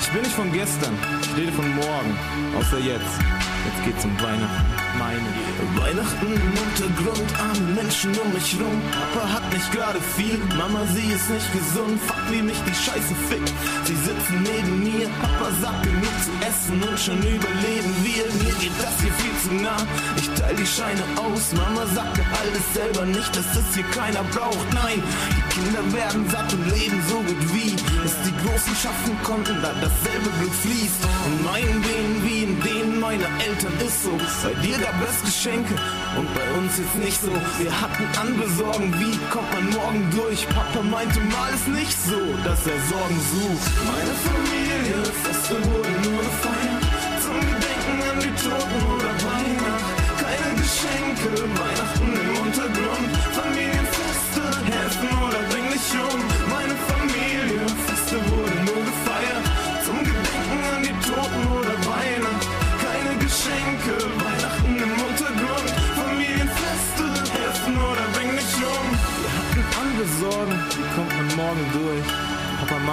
ich 0.00 0.08
bin 0.10 0.22
nicht 0.22 0.34
von 0.34 0.52
gestern, 0.52 0.94
ich 1.22 1.36
rede 1.36 1.52
von 1.52 1.68
morgen, 1.74 2.18
außer 2.58 2.78
jetzt. 2.78 3.20
Jetzt 3.66 3.84
geht's 3.84 4.04
um 4.04 4.18
Weihnachten, 4.20 4.64
meine 4.98 5.28
Weihnachten 5.76 6.26
im 6.26 6.52
Untergrund, 6.64 7.28
arme 7.38 7.74
Menschen 7.74 8.10
um 8.18 8.32
mich 8.32 8.56
rum. 8.58 8.80
Papa 8.90 9.32
hat 9.34 9.52
nicht 9.52 9.70
gerade 9.72 10.00
viel, 10.00 10.38
Mama, 10.56 10.80
sie 10.94 11.12
ist 11.12 11.28
nicht 11.28 11.52
gesund. 11.52 12.00
Wie 12.30 12.42
mich 12.42 12.58
die 12.62 12.74
Scheiße 12.74 13.14
fickt. 13.28 13.52
Sie 13.84 13.96
sitzen 13.96 14.42
neben 14.42 14.84
mir, 14.84 15.08
Papa 15.20 15.50
sagt 15.60 15.82
genug 15.82 16.14
zu 16.22 16.30
essen 16.46 16.80
und 16.80 16.98
schon 16.98 17.18
überleben 17.18 17.92
wir. 18.06 18.24
Mir 18.42 18.54
geht 18.60 18.76
das 18.78 18.94
hier 19.02 19.12
viel 19.14 19.36
zu 19.42 19.54
nah. 19.62 19.82
Ich 20.16 20.28
teil 20.38 20.54
die 20.54 20.66
Scheine 20.66 21.02
aus, 21.16 21.52
Mama 21.52 21.84
sagte 21.94 22.22
alles 22.38 22.66
selber 22.72 23.04
nicht, 23.06 23.34
dass 23.34 23.46
das 23.52 23.74
hier 23.74 23.88
keiner 23.90 24.22
braucht. 24.30 24.72
Nein, 24.72 25.02
die 25.36 25.54
Kinder 25.54 25.82
werden 25.92 26.30
satt 26.30 26.52
und 26.52 26.64
leben 26.70 27.02
so 27.08 27.16
gut 27.16 27.42
wie 27.52 27.74
es 28.04 28.14
die 28.24 28.36
Großen 28.46 28.76
schaffen 28.76 29.18
konnten, 29.24 29.56
da 29.60 29.74
dasselbe 29.80 30.30
Blut 30.38 30.54
fließt. 30.62 31.02
In 31.26 31.44
meinen 31.44 31.82
Venen 31.84 32.24
wie 32.24 32.42
in 32.44 32.60
denen 32.62 33.00
meiner 33.00 33.30
Eltern 33.42 33.74
ist 33.84 34.04
so. 34.04 34.12
Bei 34.44 34.54
dir 34.62 34.78
gab 34.78 34.94
es 35.02 35.20
Geschenke 35.24 35.74
und 36.16 36.28
bei 36.34 36.46
uns 36.58 36.78
jetzt 36.78 36.96
nicht 36.96 37.20
so. 37.20 37.30
Wir 37.58 37.72
hatten 37.80 38.04
andere 38.18 38.48
Sorgen, 38.50 38.92
wie 38.98 39.16
kommt 39.30 39.50
man 39.52 39.70
morgen 39.70 40.10
durch? 40.10 40.46
Papa 40.48 40.82
meinte 40.82 41.20
mal 41.20 41.50
ist 41.54 41.68
nicht 41.68 41.96
so, 42.02 42.20
dass 42.44 42.66
er 42.66 42.80
Sorgen 42.88 43.20
sucht. 43.32 43.70
Meine 43.86 44.14
Familie, 44.26 45.04
Feste 45.22 45.54
wurden 45.64 45.96
nur 46.02 46.22
gefeiert. 46.22 46.84
Zum 47.22 47.38
Gedenken 47.40 47.96
an 48.10 48.18
die 48.20 48.34
Toten 48.42 48.80
oder 48.94 49.12
Weihnacht. 49.26 50.00
Keine 50.22 50.50
Geschenke, 50.60 51.30
Weihnachten 51.58 51.89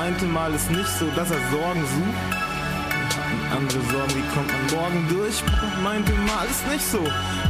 meinte 0.09 0.25
mal, 0.25 0.53
ist 0.53 0.71
nicht 0.71 0.87
so, 0.87 1.05
dass 1.17 1.29
er 1.31 1.39
Sorgen 1.51 1.81
sucht. 1.81 2.46
Andere 3.57 3.81
Sorgen, 3.81 4.13
wie 4.13 4.35
kommt 4.35 4.51
man 4.53 4.65
morgen 4.69 5.07
durch? 5.09 5.41
Meinte 5.81 6.13
mal, 6.29 6.45
ist 6.45 6.67
nicht 6.67 6.85
so, 6.91 7.01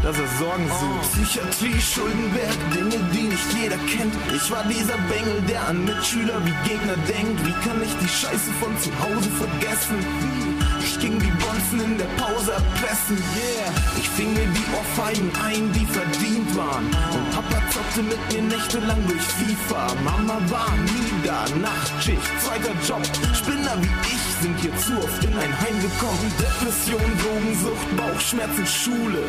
dass 0.01 0.17
er 0.17 0.31
Sorgen 0.39 0.65
sucht. 0.79 1.11
Psychiatrie, 1.11 1.81
Schuldenberg, 1.81 2.55
Dinge, 2.73 2.97
die 3.11 3.27
nicht 3.27 3.51
jeder 3.51 3.75
kennt. 3.91 4.15
Ich 4.33 4.49
war 4.49 4.63
dieser 4.71 4.95
Bengel, 5.11 5.41
der 5.49 5.67
an 5.67 5.83
Mitschüler 5.83 6.39
wie 6.45 6.55
Gegner 6.63 6.95
denkt. 7.11 7.45
Wie 7.45 7.51
kann 7.59 7.83
ich 7.83 7.91
die 7.99 8.07
Scheiße 8.07 8.51
von 8.61 8.71
zu 8.79 8.89
Hause 9.03 9.29
vergessen? 9.35 9.99
Ich 10.79 10.97
ging 10.97 11.19
die 11.19 11.35
Bonzen 11.43 11.83
in 11.83 11.97
der 11.97 12.07
Pause 12.15 12.53
erpressen, 12.53 13.17
yeah. 13.35 13.67
Ich 13.99 14.07
fing 14.07 14.31
mir 14.31 14.47
die 14.47 14.67
Ohrfeigen 14.79 15.29
ein, 15.43 15.73
die 15.73 15.85
verdient 15.85 16.55
waren. 16.55 16.85
Und 16.85 17.31
Papa 17.35 17.59
zockte 17.69 18.03
mit 18.03 18.21
mir 18.31 18.43
nächtelang 18.43 19.03
durch 19.07 19.27
FIFA. 19.35 19.93
Mama 20.05 20.39
war 20.47 20.71
nie 20.87 21.03
wieder 21.19 21.43
Nachtschicht, 21.59 22.31
zweiter 22.39 22.71
Job. 22.87 23.03
Spinner 23.35 23.75
wie 23.81 24.07
ich 24.07 24.27
sind 24.41 24.59
hier 24.59 24.75
zu 24.77 24.93
oft 24.99 25.23
in 25.23 25.33
ein 25.37 25.61
Heim 25.61 25.81
gekommen. 25.81 25.96
Depression, 25.97 27.01
Drogensucht, 27.17 27.97
Bauchschmerzen, 27.97 28.67
Schule. 28.67 29.23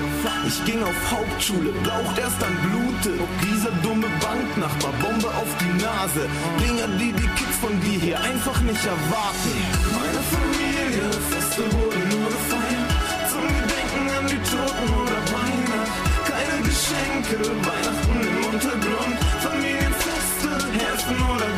Ich 0.47 0.63
ging 0.67 0.83
auf 0.83 1.11
Hauptschule, 1.11 1.73
braucht 1.83 2.19
erst 2.19 2.37
dann 2.43 2.55
Blute. 2.61 3.17
Dieser 3.43 3.71
dumme 3.83 4.07
Banknachbar, 4.21 4.93
Bombe 5.01 5.29
auf 5.29 5.49
die 5.61 5.73
Nase. 5.83 6.29
Dinger, 6.61 6.89
die 6.99 7.13
die 7.13 7.29
Kids 7.37 7.57
von 7.63 7.73
dir 7.81 7.99
hier 7.99 8.21
einfach 8.21 8.61
nicht 8.61 8.85
erwarten. 8.85 9.55
Meine 9.97 10.23
Familie, 10.29 11.09
Feste 11.31 11.63
wurden 11.73 12.05
nur 12.13 12.29
gefeiert. 12.37 12.91
Zum 13.33 13.47
Gedenken 13.49 14.05
an 14.19 14.27
die 14.29 14.43
Toten 14.51 14.89
oder 14.93 15.21
Weihnacht. 15.33 15.97
Keine 16.29 16.59
Geschenke, 16.69 17.37
Weihnachten 17.65 18.21
im 18.29 18.39
Untergrund. 18.53 19.17
Familienfeste, 19.41 20.51
helfen 20.77 21.17
oder 21.33 21.58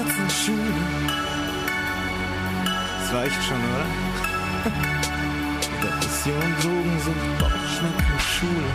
Bauchschmerzen, 0.06 0.30
Schule. 0.30 0.72
Das 3.00 3.14
reicht 3.14 3.44
schon, 3.44 3.56
oder? 3.56 3.86
Depression, 5.82 6.54
Drogensucht, 6.62 7.38
Bauchschmerzen, 7.38 8.20
Schule. 8.20 8.70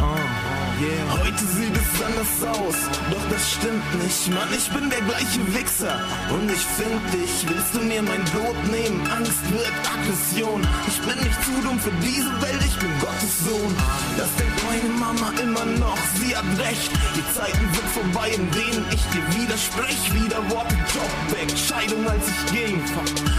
Oh, 0.00 0.82
yeah. 0.82 1.24
Heute 1.24 1.44
sieht 1.44 1.76
es 1.76 2.02
anders 2.02 2.58
aus, 2.58 2.76
doch 3.10 3.30
das 3.30 3.52
stimmt 3.52 4.02
nicht, 4.02 4.28
Mann. 4.28 4.48
Ich 4.56 4.70
bin 4.70 4.88
der 4.90 5.00
gleiche 5.02 5.40
Wichser 5.54 6.00
und 6.30 6.50
ich 6.50 6.64
find 6.64 7.04
dich. 7.12 7.48
Willst 7.48 7.74
du 7.74 7.80
mir 7.80 8.02
mein 8.02 8.24
Brot 8.24 8.56
nehmen? 8.70 9.06
Angst 9.10 9.44
wird 9.50 9.72
Aggression. 9.84 10.66
Ich 10.88 11.00
bin 11.00 11.18
nicht 11.24 11.44
zu 11.44 11.52
dumm 11.62 11.78
für 11.78 11.92
diese 12.02 12.32
Welt, 12.40 12.62
ich 12.66 12.76
bin 12.78 12.90
Gottes 12.98 13.44
Sohn. 13.44 13.76
Das 14.16 14.28
denkt 14.36 14.60
meine 14.68 14.92
Mama 14.98 15.32
immer 15.42 15.64
noch, 15.78 15.98
sie 16.16 16.36
hat 16.36 16.44
recht. 16.58 16.90
Die 17.14 17.26
Zeiten 17.34 17.66
sind 17.74 17.88
vorbei, 17.90 18.28
in 18.30 18.50
denen 18.50 18.86
ich 18.92 19.02
dir 19.12 19.24
widersprech. 19.40 20.14
Wieder 20.14 20.38
Worte, 20.50 20.74
Job 20.94 21.12
weg, 21.30 21.50
Scheidung 21.58 22.08
als 22.08 22.24
ich 22.28 22.52
ging. 22.52 22.82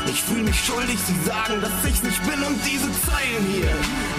Ich 0.08 0.22
fühl 0.22 0.44
mich 0.44 0.60
schuldig, 0.60 1.00
sie 1.00 1.20
sagen, 1.26 1.62
dass 1.62 1.72
ich's 1.88 2.04
nicht 2.04 2.22
bin 2.24 2.44
und 2.44 2.60
diese 2.66 2.92
Zeilen 3.08 3.46
hier. 3.52 3.72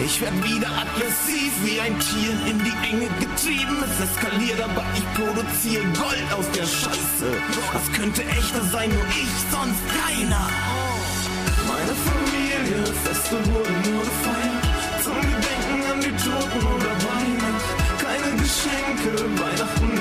Ich 0.04 0.20
werd 0.20 0.36
wieder 0.44 0.68
aggressiv 0.68 1.52
wie 1.64 1.80
ein 1.80 1.98
Tier 2.00 2.32
in 2.46 2.58
die 2.64 2.76
Enge 2.88 3.08
getrieben. 3.20 3.76
Es 3.84 4.00
eskaliert, 4.08 4.60
aber 4.60 4.84
ich 4.96 5.06
produziere 5.14 5.84
Gold 5.92 6.28
aus 6.36 6.48
der 6.52 6.66
Scheiße. 6.66 7.28
Was 7.72 7.92
könnte 7.92 8.24
echter 8.24 8.64
sein, 8.72 8.90
nur 8.90 9.06
ich, 9.08 9.32
sonst 9.50 9.82
keiner. 10.00 10.48
Meine 11.68 11.94
Familie, 12.08 12.84
Feste 13.04 13.36
wurden 13.52 13.82
nur 13.92 14.04
Keine 18.62 18.94
Geschenke, 18.94 19.40
Weihnachten 19.40 19.91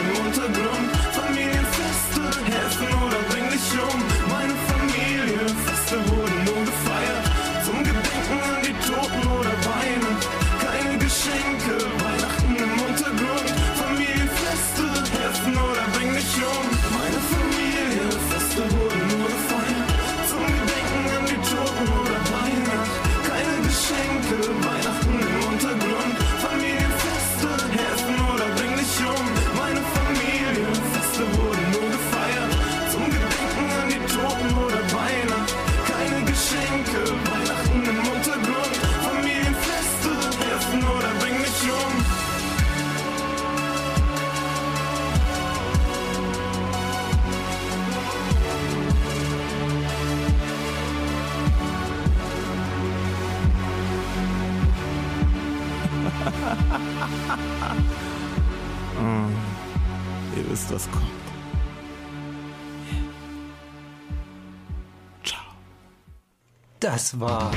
Das 66.94 67.18
war 67.22 67.54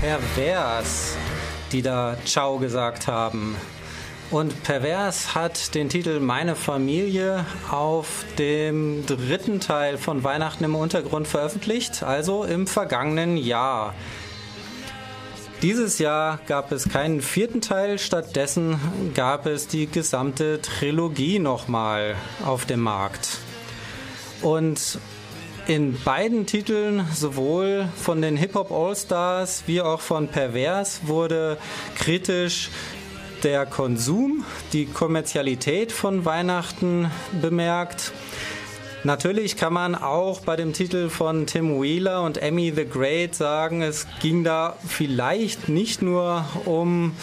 pervers, 0.00 1.14
die 1.70 1.82
da 1.82 2.16
Ciao 2.24 2.56
gesagt 2.56 3.08
haben. 3.08 3.54
Und 4.30 4.62
Pervers 4.62 5.34
hat 5.34 5.74
den 5.74 5.90
Titel 5.90 6.18
Meine 6.18 6.56
Familie 6.56 7.44
auf 7.70 8.24
dem 8.38 9.04
dritten 9.04 9.60
Teil 9.60 9.98
von 9.98 10.24
Weihnachten 10.24 10.64
im 10.64 10.74
Untergrund 10.74 11.28
veröffentlicht, 11.28 12.02
also 12.02 12.44
im 12.44 12.66
vergangenen 12.66 13.36
Jahr. 13.36 13.92
Dieses 15.60 15.98
Jahr 15.98 16.40
gab 16.46 16.72
es 16.72 16.88
keinen 16.88 17.20
vierten 17.20 17.60
Teil, 17.60 17.98
stattdessen 17.98 18.80
gab 19.14 19.44
es 19.44 19.68
die 19.68 19.88
gesamte 19.88 20.62
Trilogie 20.62 21.38
nochmal 21.38 22.14
auf 22.46 22.64
dem 22.64 22.80
Markt. 22.80 23.40
Und 24.40 24.98
in 25.70 25.96
beiden 26.02 26.46
Titeln, 26.46 27.06
sowohl 27.14 27.88
von 27.94 28.20
den 28.20 28.36
Hip-Hop 28.36 28.72
All-Stars 28.72 29.62
wie 29.66 29.80
auch 29.80 30.00
von 30.00 30.26
Pervers, 30.26 31.02
wurde 31.04 31.58
kritisch 31.94 32.70
der 33.44 33.66
Konsum, 33.66 34.44
die 34.72 34.86
Kommerzialität 34.86 35.92
von 35.92 36.24
Weihnachten 36.24 37.08
bemerkt. 37.40 38.10
Natürlich 39.02 39.56
kann 39.56 39.72
man 39.72 39.94
auch 39.94 40.40
bei 40.40 40.56
dem 40.56 40.74
Titel 40.74 41.08
von 41.08 41.46
Tim 41.46 41.80
Wheeler 41.80 42.22
und 42.22 42.36
Emmy 42.36 42.70
the 42.74 42.84
Great 42.84 43.34
sagen, 43.34 43.80
es 43.80 44.06
ging 44.20 44.44
da 44.44 44.76
vielleicht 44.86 45.70
nicht 45.70 46.02
nur 46.02 46.44
um 46.66 47.16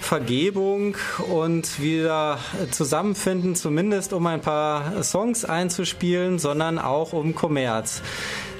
Vergebung 0.00 0.96
und 1.30 1.80
wieder 1.80 2.38
zusammenfinden, 2.70 3.54
zumindest 3.54 4.12
um 4.12 4.26
ein 4.26 4.42
paar 4.42 5.02
Songs 5.02 5.46
einzuspielen, 5.46 6.38
sondern 6.38 6.78
auch 6.78 7.14
um 7.14 7.34
Kommerz. 7.34 8.02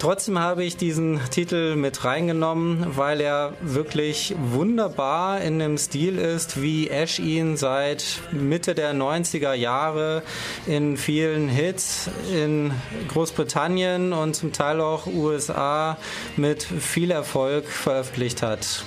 Trotzdem 0.03 0.41
habe 0.41 0.65
ich 0.65 0.77
diesen 0.77 1.21
Titel 1.31 1.77
mit 1.77 2.05
reingenommen, 2.05 2.97
weil 2.97 3.21
er 3.21 3.53
wirklich 3.61 4.35
wunderbar 4.37 5.41
in 5.41 5.61
dem 5.61 5.79
Stil 5.79 6.19
ist, 6.19 6.61
wie 6.61 6.89
Ash 6.89 7.21
ihn 7.21 7.57
seit 7.57 8.19
Mitte 8.33 8.75
der 8.75 8.95
90er 8.95 9.53
Jahre 9.53 10.25
in 10.67 10.97
vielen 10.97 11.49
Hits 11.49 12.11
in 12.35 12.73
Großbritannien 13.07 14.13
und 14.13 14.35
zum 14.35 14.53
Teil 14.53 14.81
auch 14.81 15.07
USA 15.07 15.97
mit 16.37 16.65
viel 16.65 17.13
Erfolg 17.13 17.67
veröffentlicht 17.67 18.43
hat. 18.43 18.85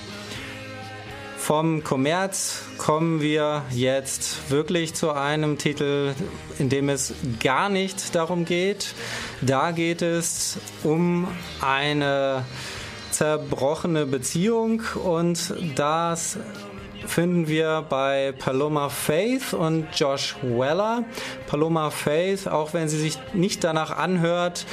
Vom 1.46 1.84
Kommerz 1.84 2.64
kommen 2.76 3.20
wir 3.20 3.62
jetzt 3.70 4.50
wirklich 4.50 4.94
zu 4.94 5.12
einem 5.12 5.58
Titel, 5.58 6.12
in 6.58 6.70
dem 6.70 6.88
es 6.88 7.14
gar 7.38 7.68
nicht 7.68 8.16
darum 8.16 8.44
geht. 8.44 8.96
Da 9.42 9.70
geht 9.70 10.02
es 10.02 10.58
um 10.82 11.28
eine 11.60 12.44
zerbrochene 13.12 14.06
Beziehung 14.06 14.82
und 15.04 15.54
das 15.76 16.36
finden 17.06 17.48
wir 17.48 17.84
bei 17.88 18.32
Paloma 18.38 18.88
Faith 18.88 19.54
und 19.54 19.86
Josh 19.94 20.36
Weller. 20.42 21.04
Paloma 21.46 21.90
Faith, 21.90 22.48
auch 22.48 22.74
wenn 22.74 22.88
sie 22.88 22.98
sich 22.98 23.18
nicht 23.32 23.64
danach 23.64 23.96
anhört, 23.96 24.66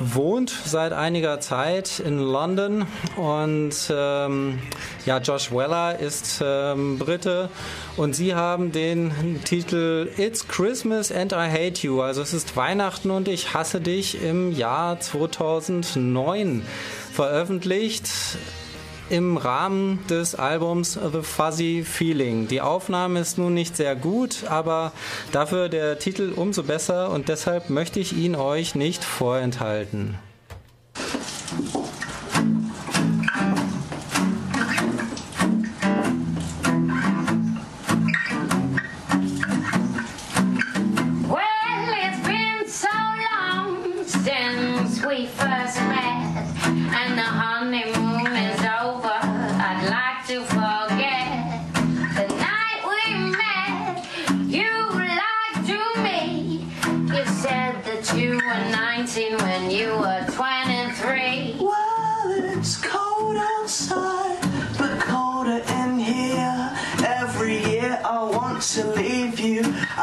wohnt 0.00 0.50
seit 0.64 0.92
einiger 0.92 1.40
Zeit 1.40 2.00
in 2.00 2.18
London 2.18 2.86
und 3.16 3.74
ähm, 3.90 4.58
ja, 5.04 5.18
Josh 5.18 5.52
Weller 5.52 5.98
ist 5.98 6.40
ähm, 6.42 6.98
Brite 6.98 7.50
und 7.98 8.16
sie 8.16 8.34
haben 8.34 8.72
den 8.72 9.42
Titel 9.44 10.08
It's 10.16 10.48
Christmas 10.48 11.12
and 11.12 11.32
I 11.32 11.50
Hate 11.50 11.86
You, 11.86 12.00
also 12.00 12.22
es 12.22 12.32
ist 12.32 12.56
Weihnachten 12.56 13.10
und 13.10 13.28
ich 13.28 13.52
hasse 13.52 13.80
dich 13.80 14.22
im 14.22 14.52
Jahr 14.52 14.98
2009 14.98 16.62
veröffentlicht. 17.12 18.08
Im 19.10 19.36
Rahmen 19.36 19.98
des 20.08 20.34
Albums 20.34 20.92
The 20.94 21.22
Fuzzy 21.22 21.84
Feeling. 21.84 22.48
Die 22.48 22.60
Aufnahme 22.60 23.20
ist 23.20 23.38
nun 23.38 23.54
nicht 23.54 23.76
sehr 23.76 23.96
gut, 23.96 24.44
aber 24.48 24.92
dafür 25.32 25.68
der 25.68 25.98
Titel 25.98 26.32
umso 26.34 26.62
besser 26.62 27.10
und 27.10 27.28
deshalb 27.28 27.70
möchte 27.70 28.00
ich 28.00 28.16
ihn 28.16 28.36
euch 28.36 28.74
nicht 28.74 29.04
vorenthalten. 29.04 30.18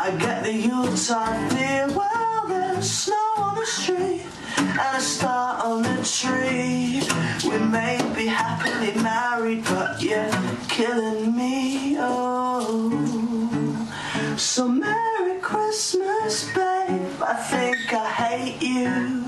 I 0.08 0.16
get 0.16 0.41
the 0.41 0.53
Utah 0.53 1.49
feel 1.49 1.93
well, 1.93 2.47
there's 2.47 2.89
snow 2.89 3.34
on 3.39 3.55
the 3.55 3.66
street 3.66 4.24
and 4.58 4.97
a 4.97 5.01
star 5.01 5.62
on 5.62 5.84
the 5.84 6.01
tree. 6.01 7.03
We 7.43 7.60
may 7.60 7.97
be 8.16 8.26
happily 8.26 8.93
married, 9.03 9.66
but 9.66 10.01
you're 10.01 10.32
killing 10.70 11.36
me. 11.36 11.97
Oh, 11.99 12.88
so 14.38 14.70
Merry 14.70 15.41
Christmas, 15.41 16.45
babe. 16.53 17.22
I 17.22 17.34
think 17.49 17.93
I 17.93 18.10
hate 18.10 18.64
you. 18.64 19.26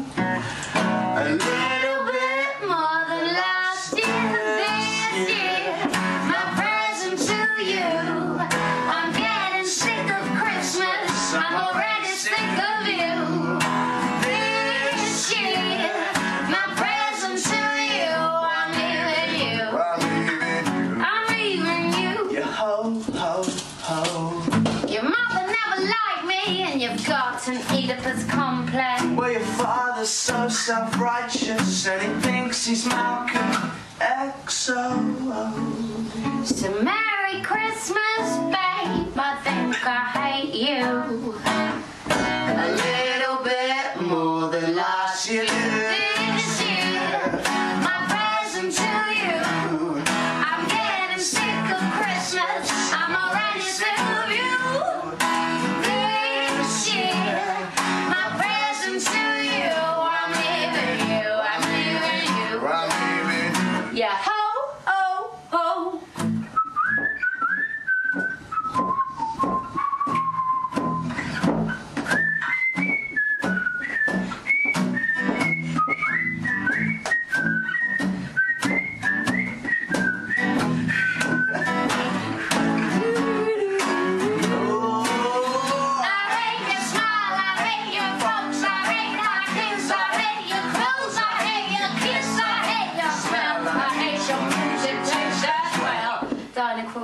Self-righteous, 30.70 31.88
and 31.88 31.99
he 31.99 32.22
thinks 32.22 32.63
he's 32.63 32.86
Malcolm 32.86 33.72
X. 33.99 34.70
Oh, 34.72 36.43
So 36.45 36.70
Merry 36.84 37.41
Christmas, 37.41 38.38
babe. 38.53 39.17
I 39.17 39.39
think 39.43 39.76
I 39.88 40.05
hate 40.13 40.53
you. 40.53 41.18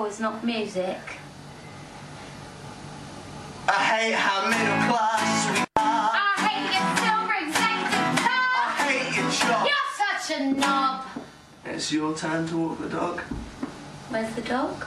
Is 0.06 0.20
not 0.20 0.44
music. 0.44 1.00
I 3.68 3.74
hate 3.74 4.14
how 4.14 4.48
middle 4.48 4.94
class 4.94 5.50
we 5.50 5.58
are. 5.78 6.12
I 6.14 6.34
hate 6.46 6.70
your 6.78 6.90
silver 7.02 7.36
executive 7.42 8.14
car. 8.22 8.48
I 8.56 8.66
hate 8.86 9.16
your 9.18 9.32
job. 9.32 9.68
You're 9.68 9.90
such 9.98 10.38
a 10.38 10.40
knob. 10.54 11.06
It's 11.66 11.92
your 11.92 12.16
turn 12.16 12.48
to 12.50 12.56
walk 12.56 12.80
the 12.82 12.90
dog. 12.90 13.22
Where's 14.10 14.36
the 14.36 14.42
dog? 14.42 14.86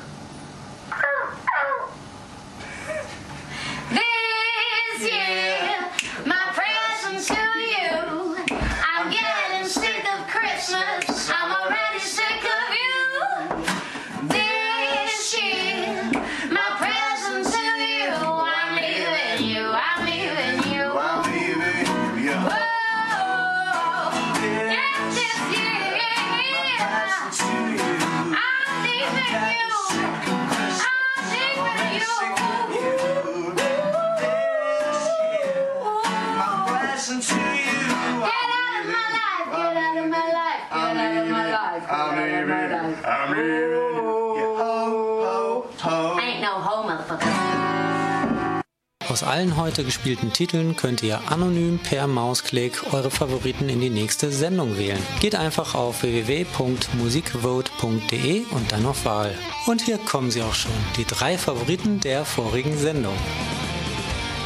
Aus 49.19 49.25
allen 49.25 49.57
heute 49.57 49.83
gespielten 49.83 50.33
Titeln 50.33 50.77
könnt 50.77 51.03
ihr 51.03 51.21
anonym 51.29 51.81
per 51.81 52.07
Mausklick 52.07 52.93
eure 52.93 53.11
Favoriten 53.11 53.69
in 53.69 53.81
die 53.81 53.91
nächste 53.91 54.31
Sendung 54.31 54.79
wählen. 54.79 55.03
Geht 55.19 55.35
einfach 55.35 55.75
auf 55.75 56.05
www.musikvote.de 56.05 58.45
und 58.53 58.71
dann 58.71 58.87
auf 58.87 59.05
Wahl. 59.05 59.35
Und 59.66 59.83
hier 59.83 59.99
kommen 59.99 60.31
sie 60.31 60.43
auch 60.43 60.55
schon, 60.55 60.71
die 60.97 61.05
drei 61.05 61.37
Favoriten 61.37 61.99
der 61.99 62.25
vorigen 62.25 62.79
Sendung. 62.79 63.16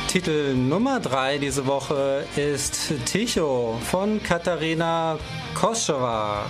Titel 0.08 0.54
Nummer 0.54 1.00
3 1.00 1.36
diese 1.36 1.66
Woche 1.66 2.24
ist 2.36 2.94
Ticho 3.04 3.78
von 3.90 4.22
Katharina 4.22 5.18
Koschewa. 5.52 6.46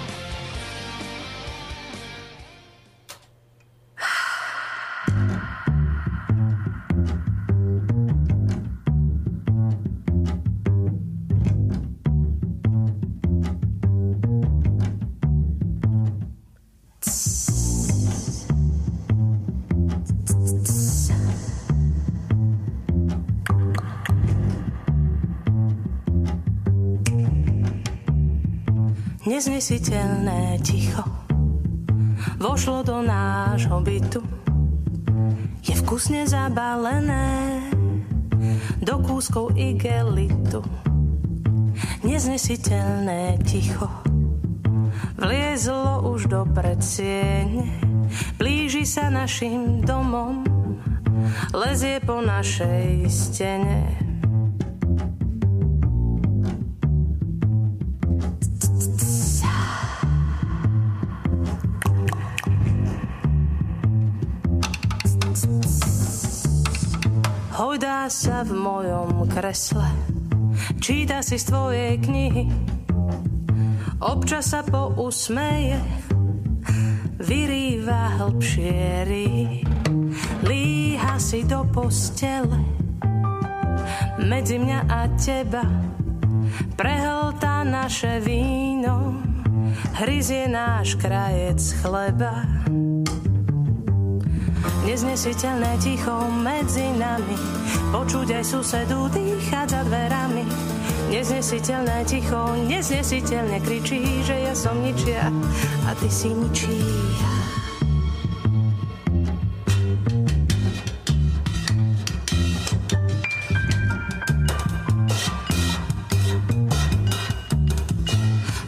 Neznesiteľné 29.22 30.60
ticho 30.60 31.02
vošlo 32.36 32.86
do 32.86 33.00
nášho 33.00 33.80
bytu. 33.80 34.20
Je 35.64 35.72
vkusne 35.72 36.28
zabalené 36.28 37.58
do 38.84 39.00
kúskov 39.00 39.56
igelitu. 39.56 40.60
Neznesiteľné 42.06 43.40
ticho 43.42 43.90
vliezlo 45.18 46.06
už 46.12 46.30
do 46.30 46.46
predsiene, 46.54 47.81
blíži 48.36 48.86
sa 48.88 49.12
našim 49.12 49.84
domom, 49.84 50.44
lezie 51.52 52.00
po 52.02 52.18
našej 52.18 53.06
stene. 53.08 53.80
Hojdá 67.52 68.10
sa 68.10 68.42
v 68.42 68.52
mojom 68.58 69.28
kresle, 69.30 69.86
číta 70.82 71.22
si 71.22 71.38
z 71.38 71.46
tvojej 71.46 71.94
knihy, 72.02 72.50
občas 74.02 74.50
sa 74.50 74.66
pousmeje, 74.66 75.78
vyrýva 77.22 78.18
hlbšie 78.18 79.06
líha 80.42 81.14
si 81.22 81.46
do 81.46 81.62
postele, 81.70 82.58
medzi 84.18 84.58
mňa 84.58 84.80
a 84.90 85.00
teba, 85.14 85.62
prehltá 86.74 87.62
naše 87.62 88.18
víno, 88.20 89.22
hryzie 90.02 90.50
náš 90.50 90.98
krajec 90.98 91.62
chleba. 91.80 92.42
Neznesiteľné 94.82 95.78
ticho 95.78 96.26
medzi 96.42 96.86
nami 96.98 97.38
Počuť 97.92 98.40
aj 98.40 98.44
susedu 98.46 99.04
dýchať 99.12 99.66
za 99.68 99.82
dverami 99.84 100.61
Neznesiteľné 101.12 102.08
ticho, 102.08 102.56
neznesiteľne 102.72 103.60
kričí 103.60 104.24
Že 104.24 104.36
ja 104.48 104.54
som 104.56 104.80
ničia 104.80 105.28
a 105.84 105.92
ty 106.00 106.08
si 106.08 106.32
ničí 106.32 106.72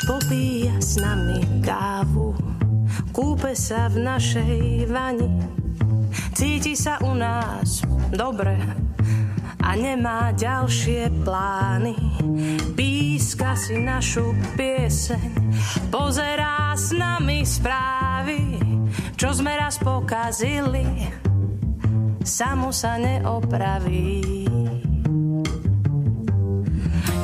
Popíja 0.05 0.77
s 0.85 1.01
nami 1.01 1.41
kávu 1.65 2.37
Kúpe 3.17 3.57
sa 3.57 3.89
v 3.89 4.05
našej 4.05 4.85
vani 4.93 5.33
Cíti 6.37 6.77
sa 6.77 7.01
u 7.01 7.17
nás 7.17 7.81
dobre 8.13 8.85
a 9.65 9.73
nemá 9.81 10.31
ďalšie 10.37 11.09
plány. 11.25 12.14
Píska 12.75 13.53
si 13.55 13.77
našu 13.79 14.33
pieseň, 14.57 15.31
pozerá 15.93 16.73
s 16.73 16.91
nami 16.97 17.45
správy, 17.45 18.59
čo 19.15 19.31
sme 19.37 19.55
raz 19.55 19.77
pokazili, 19.79 21.09
samo 22.25 22.73
sa 22.73 22.97
neopraví. 22.97 24.25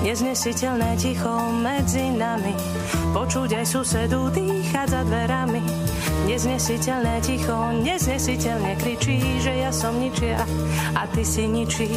Neznesiteľné 0.01 0.97
ticho 0.97 1.35
medzi 1.61 2.09
nami, 2.13 2.57
počuť 3.13 3.61
aj 3.61 3.67
susedu 3.69 4.33
dýchať 4.33 4.87
za 4.91 5.03
dverami 5.05 5.80
Neznesiteľné 6.31 7.27
ticho, 7.27 7.75
neznesiteľne 7.83 8.79
kričí, 8.79 9.19
že 9.43 9.67
ja 9.67 9.75
som 9.75 9.99
ničia 9.99 10.39
a 10.95 11.03
ty 11.11 11.27
si 11.27 11.51
ničí. 11.51 11.91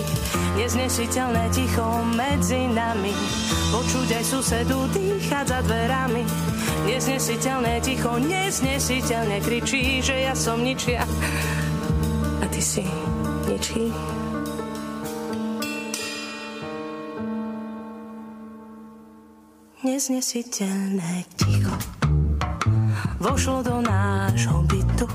Neznesiteľné 0.58 1.54
ticho 1.54 2.02
medzi 2.18 2.66
nami, 2.66 3.14
počuť 3.70 4.10
aj 4.10 4.26
susedu 4.26 4.90
dýchať 4.90 5.46
za 5.54 5.60
dverami. 5.62 6.26
Neznesiteľné 6.90 7.78
ticho, 7.86 8.18
neznesiteľne 8.18 9.38
kričí, 9.38 10.02
že 10.02 10.26
ja 10.26 10.34
som 10.34 10.66
ničia 10.66 11.06
a 12.42 12.46
ty 12.50 12.58
si 12.58 12.82
ničí. 13.46 13.94
Neznesiteľné 19.86 21.22
ticho 21.38 22.03
vošlo 23.24 23.64
do 23.64 23.80
nášho 23.80 24.68
bytu. 24.68 25.08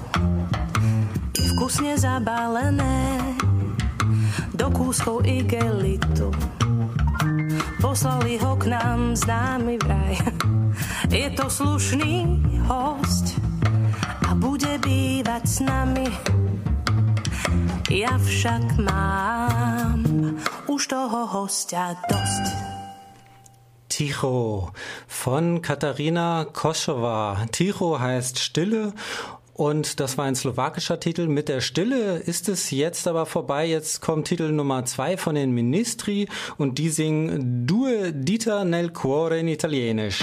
Je 1.37 1.45
vkusne 1.53 1.93
zabalené 2.01 3.21
do 4.57 4.73
kúskov 4.73 5.29
igelitu. 5.29 6.33
Poslali 7.85 8.41
ho 8.41 8.57
k 8.57 8.73
nám 8.73 9.13
známy 9.13 9.77
vraj. 9.85 10.17
Je 11.13 11.29
to 11.37 11.53
slušný 11.53 12.41
host 12.65 13.37
a 14.25 14.33
bude 14.33 14.81
bývať 14.81 15.43
s 15.45 15.59
nami. 15.61 16.09
Ja 17.93 18.17
však 18.17 18.81
mám 18.81 20.01
už 20.65 20.81
toho 20.89 21.29
hostia 21.29 21.93
dosť. 22.09 22.78
Ticho 23.99 24.71
von 25.09 25.61
Katharina 25.61 26.45
Koschewa. 26.45 27.47
Ticho 27.51 27.99
heißt 27.99 28.39
Stille 28.39 28.93
und 29.55 29.99
das 29.99 30.17
war 30.17 30.27
ein 30.27 30.37
slowakischer 30.37 31.01
Titel. 31.01 31.27
Mit 31.27 31.49
der 31.49 31.61
Stille 31.61 32.19
ist 32.19 32.49
es 32.49 32.71
jetzt 32.71 33.09
aber 33.09 33.27
vorbei. 33.27 33.67
Jetzt 33.67 34.01
kommt 34.01 34.29
Titel 34.29 34.53
Nummer 34.53 34.85
zwei 34.85 35.17
von 35.17 35.35
den 35.35 35.51
Ministri 35.51 36.29
und 36.59 36.79
die 36.79 36.91
singen 36.91 37.67
Due 37.67 38.13
dita 38.13 38.65
nel 38.65 38.91
cuore 38.91 39.41
in 39.41 39.49
Italienisch. 39.49 40.23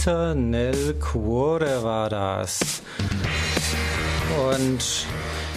Due 0.00 0.06
dita 0.06 0.34
nel 0.34 0.94
cuore 0.94 1.82
war 1.82 2.08
das. 2.08 2.80
Und 4.48 5.06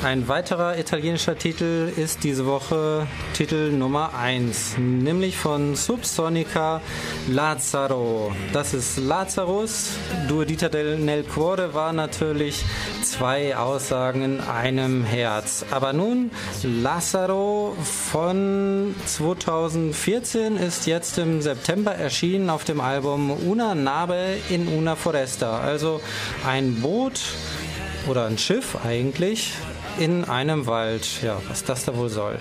ein 0.03 0.27
weiterer 0.27 0.77
italienischer 0.77 1.37
Titel 1.37 1.91
ist 1.95 2.23
diese 2.23 2.45
Woche 2.45 3.07
Titel 3.33 3.71
Nummer 3.71 4.13
1, 4.13 4.75
nämlich 4.77 5.37
von 5.37 5.75
Subsonica 5.75 6.81
Lazzaro. 7.29 8.33
Das 8.51 8.73
ist 8.73 8.97
Lazarus. 8.97 9.91
Due 10.27 10.45
dita 10.45 10.69
nel 10.69 11.23
cuore 11.23 11.73
war 11.73 11.93
natürlich 11.93 12.65
zwei 13.01 13.55
Aussagen 13.55 14.23
in 14.23 14.41
einem 14.41 15.05
Herz. 15.05 15.65
Aber 15.71 15.93
nun, 15.93 16.31
Lazzaro 16.63 17.75
von 17.81 18.95
2014 19.05 20.57
ist 20.57 20.85
jetzt 20.85 21.17
im 21.17 21.41
September 21.41 21.95
erschienen 21.95 22.49
auf 22.49 22.65
dem 22.65 22.81
Album 22.81 23.31
Una 23.31 23.73
Nave 23.73 24.35
in 24.49 24.67
Una 24.67 24.95
Foresta. 24.95 25.61
Also 25.61 26.01
ein 26.45 26.81
Boot 26.81 27.21
oder 28.07 28.25
ein 28.25 28.37
Schiff 28.37 28.77
eigentlich 28.83 29.53
in 29.97 30.25
einem 30.25 30.65
Wald. 30.65 31.21
Ja, 31.21 31.37
was 31.47 31.63
das 31.63 31.85
da 31.85 31.95
wohl 31.95 32.09
soll. 32.09 32.39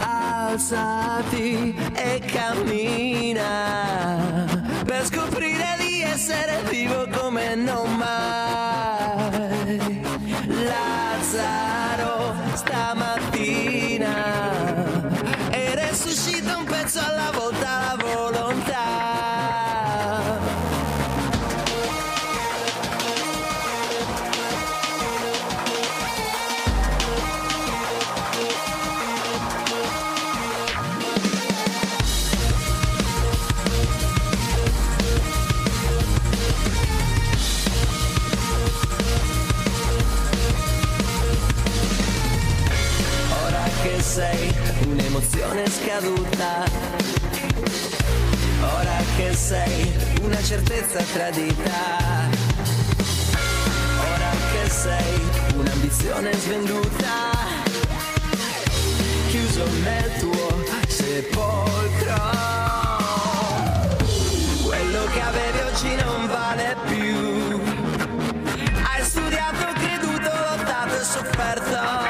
Alzati 0.00 1.74
e 1.94 2.20
cammina 2.32 3.48
per 4.84 5.04
scoprire 5.06 5.76
di 5.78 6.02
essere 6.02 6.62
vivo 6.70 7.06
come 7.12 7.54
non 7.54 7.96
mai. 7.96 9.78
Lazzaro 10.64 12.34
stamattina 12.54 14.20
resuscita 16.02 16.56
un 16.56 16.64
pezzo 16.64 16.98
alla 16.98 17.30
volta 17.30 17.80
la 17.80 17.96
volontà. 18.02 19.09
Che 43.82 44.02
sei 44.02 44.54
un'emozione 44.86 45.64
scaduta. 45.70 46.64
Ora 48.62 48.96
che 49.16 49.34
sei 49.34 49.92
una 50.22 50.42
certezza 50.42 51.02
tradita. 51.12 52.28
Ora 53.98 54.30
che 54.52 54.68
sei 54.68 55.20
un'ambizione 55.56 56.32
svenduta. 56.34 57.14
Chiuso 59.28 59.64
nel 59.82 60.12
tuo 60.18 60.64
sepolcro. 60.88 62.20
Quello 64.62 65.04
che 65.12 65.20
avevi 65.20 65.58
oggi 65.60 65.94
non 65.94 66.26
vale 66.26 66.76
più. 66.86 67.60
Hai 68.82 69.02
studiato, 69.04 69.72
creduto, 69.74 70.30
lottato 70.30 71.00
e 71.00 71.04
sofferto. 71.04 72.09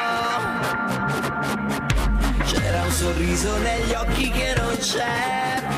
Sorriso 3.21 3.59
negli 3.59 3.93
occhi 3.93 4.31
che 4.31 4.55
non 4.57 4.77
c'è 4.79 5.70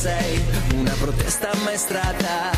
sei 0.00 0.42
una 0.76 0.94
protesta 0.98 1.50
ammaestrata. 1.50 2.52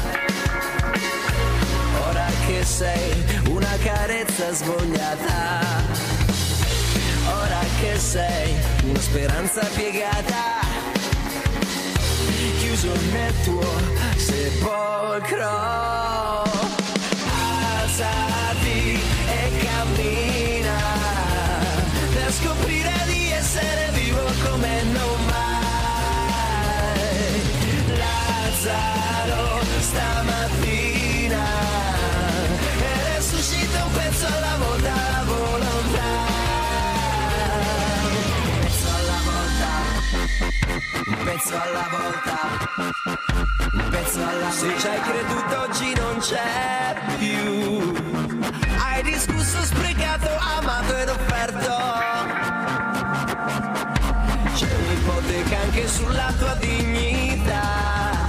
Ora 2.08 2.26
che 2.46 2.64
sei 2.64 3.12
una 3.48 3.76
carezza 3.82 4.52
svogliata. 4.52 5.60
Ora 7.26 7.58
che 7.80 7.98
sei 7.98 8.54
una 8.84 9.00
speranza 9.00 9.64
piegata. 9.74 10.60
Chiuso 12.60 12.94
nel 13.10 13.34
tuo 13.42 13.66
sepolcro. 14.16 15.50
Pezzo 41.42 41.60
alla 41.60 41.88
volta, 41.90 42.38
un 43.72 43.88
pezzo 43.90 44.18
alla 44.18 44.30
volta. 44.32 44.50
Se 44.52 44.78
ci 44.78 44.86
hai 44.86 45.00
creduto 45.00 45.60
oggi 45.60 45.94
non 45.94 46.18
c'è 46.18 46.94
più. 47.18 47.92
Hai 48.78 49.02
discusso, 49.02 49.60
sprecato, 49.64 50.28
amato 50.38 50.96
ed 50.96 51.08
offerto. 51.08 51.76
C'è 54.54 54.68
un'ipoteca 54.86 55.58
anche 55.58 55.88
sulla 55.88 56.32
tua 56.38 56.54
dignità. 56.54 58.20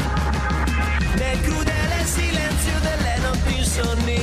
Nel 1.16 1.42
crudele 1.42 2.06
silenzio 2.06 2.80
delle 2.80 3.18
notti 3.20 3.58
insonni. 3.58 4.22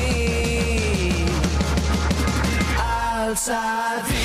Alzati 2.76 4.20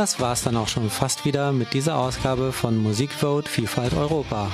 Das 0.00 0.18
war's 0.18 0.40
dann 0.40 0.56
auch 0.56 0.68
schon 0.68 0.88
fast 0.88 1.26
wieder 1.26 1.52
mit 1.52 1.74
dieser 1.74 1.98
Ausgabe 1.98 2.52
von 2.52 2.78
Musikvote 2.78 3.50
Vielfalt 3.50 3.92
Europa. 3.92 4.50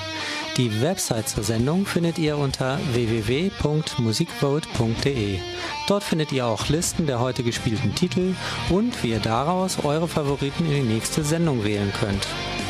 Die 0.57 0.83
Website 0.83 1.29
zur 1.29 1.45
Sendung 1.45 1.87
findet 1.87 2.19
ihr 2.19 2.37
unter 2.37 2.81
www.musikvote.de. 2.93 5.39
Dort 5.87 6.03
findet 6.03 6.33
ihr 6.33 6.47
auch 6.47 6.69
Listen 6.69 7.07
der 7.07 7.21
heute 7.21 7.45
gespielten 7.45 7.95
Titel 7.95 8.35
und 8.71 9.05
wie 9.05 9.11
ihr 9.11 9.21
daraus 9.21 9.85
eure 9.85 10.09
Favoriten 10.09 10.67
in 10.67 10.73
die 10.73 10.95
nächste 10.95 11.23
Sendung 11.23 11.63
wählen 11.63 11.93
könnt. 12.01 12.27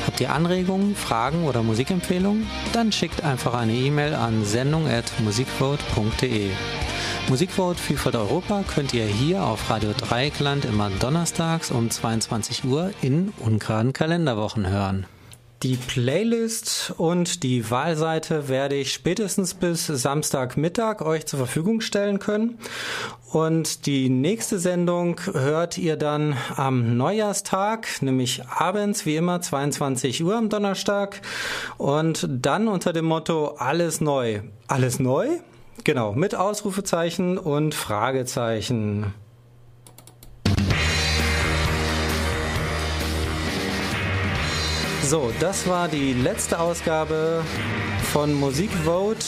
Habt 0.06 0.20
ihr 0.20 0.34
Anregungen, 0.34 0.96
Fragen 0.96 1.46
oder 1.46 1.62
Musikempfehlungen? 1.62 2.46
Dann 2.74 2.92
schickt 2.92 3.24
einfach 3.24 3.54
eine 3.54 3.72
E-Mail 3.72 4.14
an 4.14 4.44
sendung.musikvote.de. 4.44 6.50
Musikvote 7.28 7.80
Vielfalt 7.80 8.14
Europa 8.14 8.62
könnt 8.72 8.94
ihr 8.94 9.04
hier 9.04 9.42
auf 9.42 9.68
Radio 9.68 9.90
Dreieckland 9.92 10.64
immer 10.64 10.90
donnerstags 10.90 11.72
um 11.72 11.90
22 11.90 12.64
Uhr 12.64 12.92
in 13.02 13.32
ungeraden 13.40 13.92
Kalenderwochen 13.92 14.68
hören. 14.68 15.06
Die 15.64 15.76
Playlist 15.76 16.94
und 16.96 17.42
die 17.42 17.68
Wahlseite 17.68 18.48
werde 18.48 18.76
ich 18.76 18.92
spätestens 18.92 19.54
bis 19.54 19.86
Samstagmittag 19.86 21.00
euch 21.00 21.26
zur 21.26 21.38
Verfügung 21.38 21.80
stellen 21.80 22.20
können. 22.20 22.58
Und 23.32 23.86
die 23.86 24.08
nächste 24.08 24.60
Sendung 24.60 25.20
hört 25.32 25.78
ihr 25.78 25.96
dann 25.96 26.36
am 26.54 26.96
Neujahrstag, 26.96 27.88
nämlich 28.02 28.46
abends, 28.46 29.04
wie 29.04 29.16
immer, 29.16 29.40
22 29.40 30.22
Uhr 30.22 30.36
am 30.36 30.48
Donnerstag. 30.48 31.22
Und 31.76 32.28
dann 32.30 32.68
unter 32.68 32.92
dem 32.92 33.06
Motto 33.06 33.56
Alles 33.58 34.00
neu. 34.00 34.42
Alles 34.68 35.00
neu? 35.00 35.40
Genau, 35.86 36.14
mit 36.14 36.34
Ausrufezeichen 36.34 37.38
und 37.38 37.72
Fragezeichen. 37.72 39.14
So, 45.04 45.30
das 45.38 45.68
war 45.68 45.86
die 45.86 46.12
letzte 46.12 46.58
Ausgabe 46.58 47.44
von 48.12 48.34
Musikvote 48.34 49.24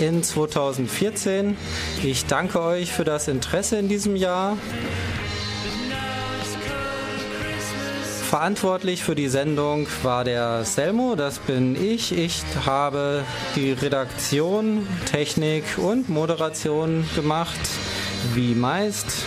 in 0.00 0.24
2014. 0.24 1.56
Ich 2.02 2.26
danke 2.26 2.60
euch 2.60 2.90
für 2.92 3.04
das 3.04 3.28
Interesse 3.28 3.76
in 3.76 3.88
diesem 3.88 4.16
Jahr. 4.16 4.56
Verantwortlich 8.30 9.02
für 9.02 9.16
die 9.16 9.26
Sendung 9.26 9.88
war 10.04 10.22
der 10.22 10.64
Selmo, 10.64 11.16
das 11.16 11.40
bin 11.40 11.74
ich. 11.74 12.16
Ich 12.16 12.44
habe 12.64 13.24
die 13.56 13.72
Redaktion, 13.72 14.86
Technik 15.10 15.64
und 15.78 16.08
Moderation 16.08 17.04
gemacht, 17.16 17.58
wie 18.34 18.54
meist. 18.54 19.24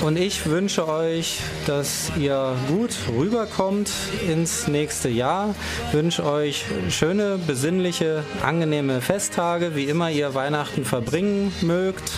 Und 0.00 0.16
ich 0.16 0.46
wünsche 0.46 0.86
euch, 0.86 1.40
dass 1.66 2.12
ihr 2.16 2.54
gut 2.68 2.96
rüberkommt 3.12 3.90
ins 4.28 4.68
nächste 4.68 5.08
Jahr. 5.08 5.56
Wünsche 5.90 6.24
euch 6.24 6.66
schöne, 6.90 7.36
besinnliche, 7.48 8.22
angenehme 8.44 9.00
Festtage, 9.00 9.74
wie 9.74 9.86
immer 9.86 10.08
ihr 10.08 10.36
Weihnachten 10.36 10.84
verbringen 10.84 11.52
mögt. 11.62 12.12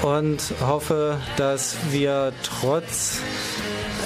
Und 0.00 0.54
hoffe, 0.62 1.20
dass 1.36 1.76
wir 1.90 2.32
trotz 2.42 3.20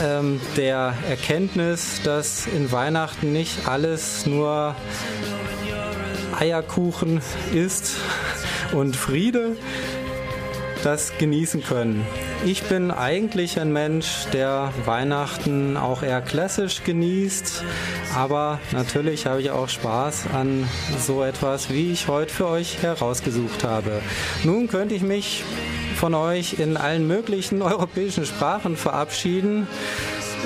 ähm, 0.03 0.40
der 0.57 0.94
Erkenntnis, 1.09 2.01
dass 2.03 2.47
in 2.47 2.70
Weihnachten 2.72 3.32
nicht 3.32 3.68
alles 3.68 4.26
nur 4.26 4.74
Eierkuchen 6.38 7.20
ist 7.53 7.97
und 8.72 8.97
Friede, 8.97 9.57
das 10.87 11.18
genießen 11.18 11.64
können. 11.64 12.07
Ich 12.45 12.62
bin 12.62 12.93
eigentlich 12.93 13.59
ein 13.59 13.72
Mensch, 13.72 14.26
der 14.32 14.72
Weihnachten 14.84 15.76
auch 15.76 16.05
eher 16.05 16.22
klassisch 16.22 16.84
genießt, 16.84 17.64
aber 18.14 18.61
natürlich 18.70 19.26
habe 19.26 19.43
ich 19.43 19.51
auch 19.51 19.68
Spaß 19.68 20.26
an 20.32 20.68
so 21.05 21.24
etwas, 21.24 21.70
wie 21.70 21.91
ich 21.91 22.07
heute 22.07 22.32
für 22.32 22.47
euch 22.47 22.82
herausgesucht 22.82 23.64
habe. 23.64 24.01
Nun 24.45 24.68
könnte 24.68 24.95
ich 24.95 25.03
mich 25.03 25.43
von 25.97 26.14
euch 26.14 26.61
in 26.61 26.76
allen 26.76 27.09
möglichen 27.09 27.62
europäischen 27.72 28.24
Sprachen 28.24 28.76
verabschieden 28.76 29.66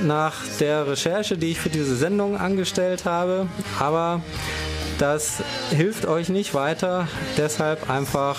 nach 0.06 0.36
der 0.58 0.86
Recherche, 0.86 1.36
die 1.36 1.50
ich 1.50 1.60
für 1.60 1.68
diese 1.68 1.96
Sendung 1.96 2.38
angestellt 2.38 3.04
habe, 3.04 3.46
aber 3.78 4.22
das 4.98 5.42
hilft 5.70 6.06
euch 6.06 6.30
nicht 6.30 6.54
weiter, 6.54 7.08
deshalb 7.36 7.90
einfach 7.90 8.38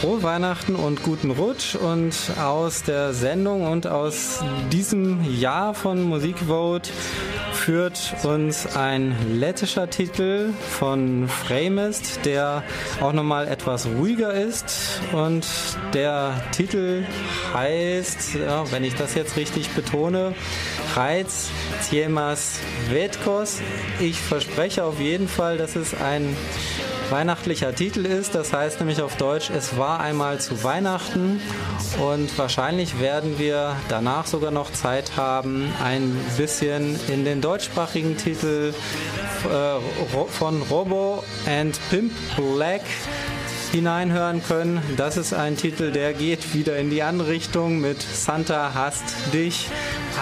frohe 0.00 0.22
Weihnachten 0.22 0.76
und 0.76 1.02
guten 1.02 1.32
Rutsch 1.32 1.74
und 1.74 2.14
aus 2.40 2.84
der 2.84 3.12
Sendung 3.12 3.66
und 3.66 3.88
aus 3.88 4.44
diesem 4.70 5.24
Jahr 5.28 5.74
von 5.74 6.02
Musikvote 6.02 6.90
führt 7.52 8.14
uns 8.22 8.76
ein 8.76 9.16
lettischer 9.40 9.90
Titel 9.90 10.52
von 10.70 11.26
Framest, 11.26 12.24
der 12.24 12.62
auch 13.00 13.12
nochmal 13.12 13.48
etwas 13.48 13.86
ruhiger 13.86 14.32
ist 14.32 15.00
und 15.12 15.44
der 15.94 16.44
Titel 16.52 17.04
heißt, 17.52 18.36
ja, 18.36 18.70
wenn 18.70 18.84
ich 18.84 18.94
das 18.94 19.16
jetzt 19.16 19.36
richtig 19.36 19.70
betone, 19.70 20.32
Reiz 20.94 21.50
Tiemas 21.90 22.60
Vetkos. 22.88 23.60
Ich 23.98 24.20
verspreche 24.20 24.84
auf 24.84 25.00
jeden 25.00 25.26
Fall, 25.26 25.58
dass 25.58 25.74
es 25.74 25.92
ein 25.94 26.36
weihnachtlicher 27.10 27.74
Titel 27.74 28.04
ist. 28.06 28.34
Das 28.34 28.52
heißt 28.52 28.80
nämlich 28.80 29.02
auf 29.02 29.16
Deutsch, 29.16 29.50
es 29.50 29.76
war 29.76 30.00
einmal 30.00 30.40
zu 30.40 30.62
Weihnachten 30.64 31.40
und 31.98 32.36
wahrscheinlich 32.38 33.00
werden 33.00 33.38
wir 33.38 33.76
danach 33.88 34.26
sogar 34.26 34.50
noch 34.50 34.72
Zeit 34.72 35.16
haben, 35.16 35.72
ein 35.82 36.14
bisschen 36.36 36.98
in 37.08 37.24
den 37.24 37.40
deutschsprachigen 37.40 38.16
Titel 38.16 38.74
äh, 39.44 40.26
von 40.28 40.62
Robo 40.62 41.24
and 41.46 41.78
Pimp 41.90 42.12
Black 42.36 42.82
hineinhören 43.72 44.42
können. 44.42 44.80
Das 44.96 45.16
ist 45.16 45.32
ein 45.32 45.56
Titel, 45.56 45.92
der 45.92 46.14
geht 46.14 46.54
wieder 46.54 46.78
in 46.78 46.90
die 46.90 47.02
andere 47.02 47.28
Richtung 47.28 47.80
mit 47.80 48.00
Santa 48.00 48.72
hasst 48.74 49.04
dich. 49.32 49.68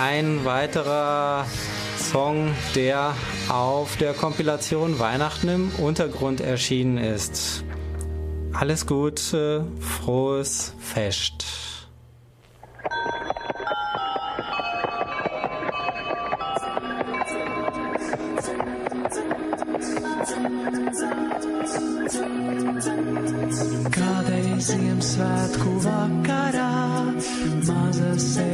Ein 0.01 0.45
weiterer 0.45 1.47
Song, 2.17 2.55
der 2.75 3.15
auf 3.51 3.99
der 3.99 4.15
Kompilation 4.15 4.99
Weihnachten 4.99 5.49
im 5.51 5.71
Untergrund 5.85 6.41
erschienen 6.41 6.97
ist. 6.97 7.63
Alles 8.55 8.87
Gute, 8.87 9.67
frohes 9.79 10.73
Fest. 10.81 11.45
Kādreiz 23.93 24.73
Ziemassvētku 24.73 25.73
vakarā 25.85 26.73
mazas 27.69 28.46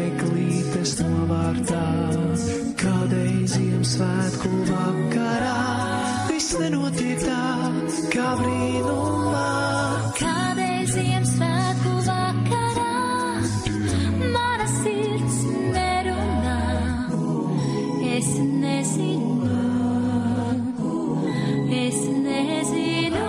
Ziemassvētku 3.92 4.50
vakarā 4.70 5.56
viss 6.30 6.54
nenotiek 6.56 7.18
tā, 7.20 7.40
kā 8.08 8.28
brīnumā. 8.38 9.42
Kādreiz 10.16 10.94
Ziemassvētku 10.94 11.92
vakarā 12.06 12.94
mana 14.32 14.68
sirds 14.78 15.42
nerunā. 15.76 16.56
Es 18.16 18.30
nezinu, 18.64 19.60
es 21.82 22.00
nezinu. 22.24 23.26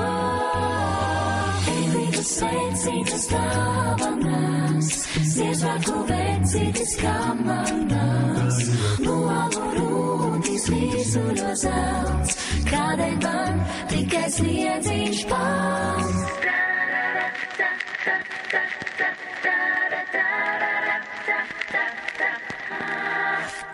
Sveicītas 2.24 3.28
dāvanās, 3.34 4.96
Ziemassvētku 5.34 6.06
vecītis 6.14 6.96
kamanās 7.04 8.33
un 11.20 11.34
no 11.38 11.54
zelts, 11.60 12.38
kādēļ 12.70 13.16
man 13.24 13.60
tikai 13.92 14.26
sliedziņš 14.38 15.24
pals. 15.32 16.22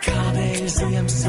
Kādēļ 0.10 0.68
ziemas 0.80 1.22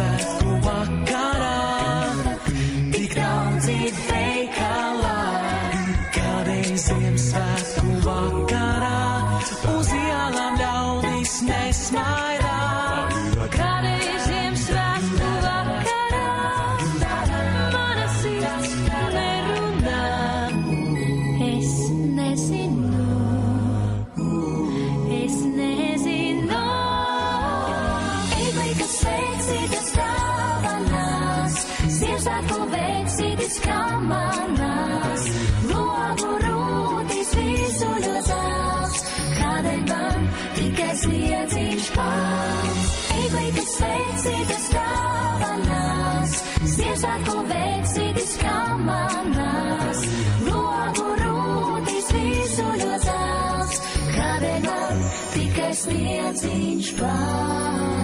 sniedziņš 55.81 56.93
pār. 57.01 58.00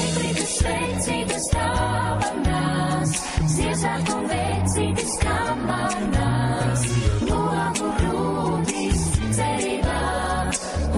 Eglītes 0.01 0.53
sveicītas 0.59 1.47
dāvanās, 1.55 3.11
Ziemassvētku 3.55 4.19
veicītas 4.33 5.13
kā 5.23 5.39
manās, 5.63 6.83
logu 7.29 7.89
rūtīs 8.03 9.01
cerībā, 9.39 10.03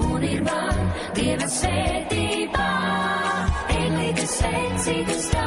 un 0.07 0.21
ir 0.31 0.41
man 0.49 0.77
Dieva 1.19 1.47
svētība. 1.59 2.67
Eglītes 3.77 4.31
sveicītas 4.39 5.25
dāvanās, 5.29 5.42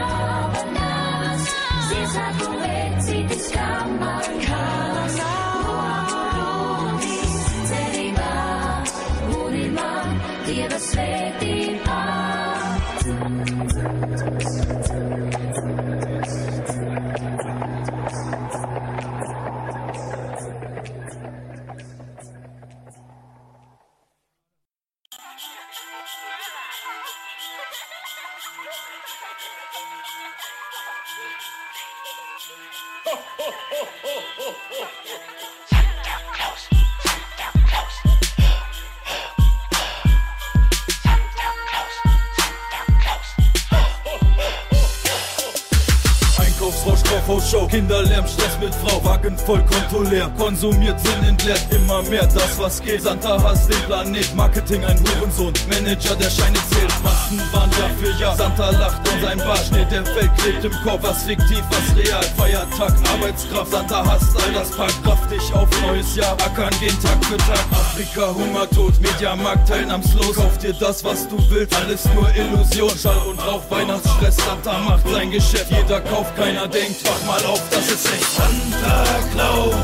leer, 50.10 50.30
konsumiert, 50.38 50.98
Sinn 51.00 51.28
entleert, 51.28 51.60
immer 51.70 52.02
mehr 52.04 52.26
das 52.26 52.58
was 52.58 52.82
geht. 52.82 53.02
Santa 53.02 53.42
hasst 53.42 53.70
den 53.70 53.80
Planet, 53.86 54.34
Marketing 54.34 54.84
ein 54.84 54.98
Hurensohn, 54.98 55.52
Manager, 55.68 56.14
der 56.16 56.30
Scheine 56.30 56.58
zählt, 56.76 57.02
Massen 57.02 57.40
waren 57.52 57.70
Jahr 57.72 57.90
für 57.98 58.22
Jahr. 58.22 58.36
Santa 58.36 58.70
lacht 58.70 59.08
in 59.08 59.22
sein 59.22 59.38
Barschnee, 59.38 59.86
der 59.90 60.04
Feld 60.04 60.30
klebt 60.38 60.64
im 60.64 60.72
Kopf, 60.84 61.02
was 61.02 61.22
fiktiv, 61.24 61.62
was 61.70 61.96
real. 61.96 62.22
Feiertag, 62.36 62.94
Arbeitskraft, 63.12 63.70
Santa 63.70 64.04
hasst 64.06 64.36
all 64.36 64.52
das, 64.52 64.70
packt 64.70 65.02
Kraft 65.04 65.30
dich 65.30 65.52
auf 65.54 65.68
neues 65.82 66.16
Jahr, 66.16 66.36
ackern 66.44 66.74
gehen 66.80 66.96
Tag 67.02 67.24
für 67.24 67.36
Tag. 67.38 67.64
Afrika, 67.72 68.34
Hungertod, 68.34 69.00
Mediamarkt, 69.00 69.68
teilnahmslos, 69.68 70.36
kauf 70.36 70.58
dir 70.58 70.74
das, 70.74 71.04
was 71.04 71.28
du 71.28 71.38
willst, 71.50 71.74
alles 71.76 72.04
nur 72.14 72.28
Illusion. 72.34 72.90
Schall 72.96 73.18
und 73.28 73.38
Rauch, 73.38 73.62
Weihnachtsstress, 73.70 74.36
Santa 74.36 74.78
macht 74.78 75.08
sein 75.08 75.30
Geschäft, 75.30 75.70
jeder 75.70 76.00
kauft, 76.00 76.36
keiner 76.36 76.66
denkt, 76.68 77.04
wach 77.04 77.26
mal 77.26 77.44
auf, 77.46 77.62
das 77.70 77.88
ist 77.88 78.06
echt 78.06 78.30
Santa 78.36 79.04
Claus 79.32 79.74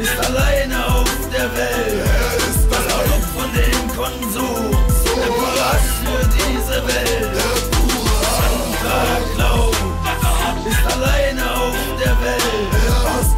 ist 0.00 0.18
alleine 0.26 0.86
auf 0.86 1.28
der 1.32 1.54
Welt. 1.54 2.06
Er 2.06 2.36
ist 2.36 2.70
Produkt 2.70 3.26
von 3.34 3.50
dem 3.52 3.88
Konsum. 3.96 4.79
Diese 6.80 6.86
Welt. 6.86 7.36
Santa 8.36 9.00
Claus 9.34 9.76
ist 10.66 10.84
alleine 10.94 11.42
auf 11.54 11.76
der 11.98 12.14
Welt. 12.20 12.42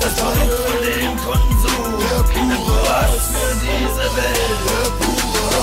Das 0.01 0.15
Produkt 0.15 0.53
von 0.67 0.79
dem 0.83 1.17
Konsum. 1.19 1.91
Der 1.99 2.19
Hass 2.93 3.27
für 3.29 3.53
diese 3.61 4.07
Welt. 4.17 4.61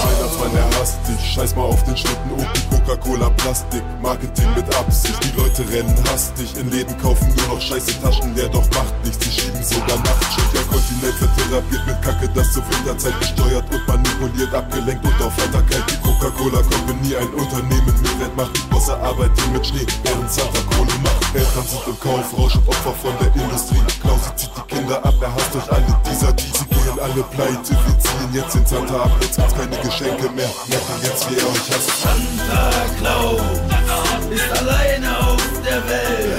Weihnachtsmann, 0.03 0.55
er 0.55 0.80
hasst 0.80 0.97
dich. 1.07 1.34
Scheiß 1.34 1.55
mal 1.55 1.63
auf 1.63 1.84
den 1.84 1.97
Schlitten, 1.97 2.32
Opi, 2.32 2.59
Coca-Cola, 2.89 3.29
Plastik. 3.37 3.83
Marketing 4.01 4.49
mit 4.55 4.65
Absicht. 4.75 5.19
Die 5.23 5.39
Leute 5.39 5.61
rennen 5.69 5.95
hastig. 6.09 6.57
In 6.57 6.71
Läden 6.71 6.97
kaufen 6.97 7.27
nur 7.35 7.55
noch 7.55 7.61
scheiße 7.61 8.01
Taschen, 8.01 8.33
der 8.33 8.49
doch 8.49 8.67
macht 8.71 8.93
nichts. 9.05 9.23
Sie 9.23 9.31
schieben 9.31 9.63
sogar 9.63 9.97
Nachtschicht. 9.97 10.53
Der 10.53 10.63
Kontinent 10.63 11.13
vertherapiert 11.13 11.85
mit 11.85 12.01
Kacke, 12.01 12.29
das 12.33 12.51
zur 12.51 12.63
Winterzeit 12.69 13.19
gesteuert 13.19 13.65
und 13.71 13.87
manipuliert, 13.87 14.53
abgelenkt 14.55 15.05
und 15.05 15.21
auf 15.21 15.37
Heiterkeit. 15.37 15.83
Die 15.87 15.97
Coca-Cola 16.01 16.63
Company, 16.63 17.15
ein 17.15 17.29
Unternehmen 17.29 17.85
mit 17.85 18.19
Weltmacht. 18.19 18.59
Außer 18.71 18.99
Arbeit, 19.03 19.31
die 19.37 19.51
mit 19.51 19.67
Schnee, 19.67 19.85
während 20.03 20.31
Santa 20.31 20.61
Kohle 20.73 20.93
macht. 21.03 21.35
Eltern 21.35 21.67
sind 21.69 21.85
im 21.85 21.99
Kaufrausch 21.99 22.55
und 22.55 22.67
Opfer 22.69 22.93
von 22.93 23.13
der 23.21 23.43
Industrie. 23.43 23.77
Klausi 24.01 24.35
zieht 24.35 24.51
die 24.57 24.75
Kinder 24.75 25.05
ab, 25.05 25.13
er 25.21 25.35
hasst 25.35 25.55
euch 25.55 25.71
alle 25.71 26.01
dieser, 26.09 26.33
die. 26.33 26.43
Sie 26.43 26.68
alle 27.02 27.24
pleite, 27.24 27.72
wir 27.72 28.00
ziehen 28.00 28.34
jetzt 28.34 28.56
den 28.56 28.66
Santa 28.66 29.04
ab. 29.04 29.12
Jetzt 29.22 29.38
gibt's 29.38 29.54
keine 29.56 29.78
Geschenke 29.78 30.30
mehr. 30.32 30.50
Merken 30.68 31.00
jetzt, 31.04 31.30
wie 31.30 31.36
er 31.36 31.47
euch 31.47 31.70
hasst. 31.72 31.91
Santa 32.02 32.72
Claus 33.00 33.41
ist 34.30 34.60
alleine 34.60 35.18
auf 35.20 35.43
der 35.66 35.88
Welt. 35.88 36.38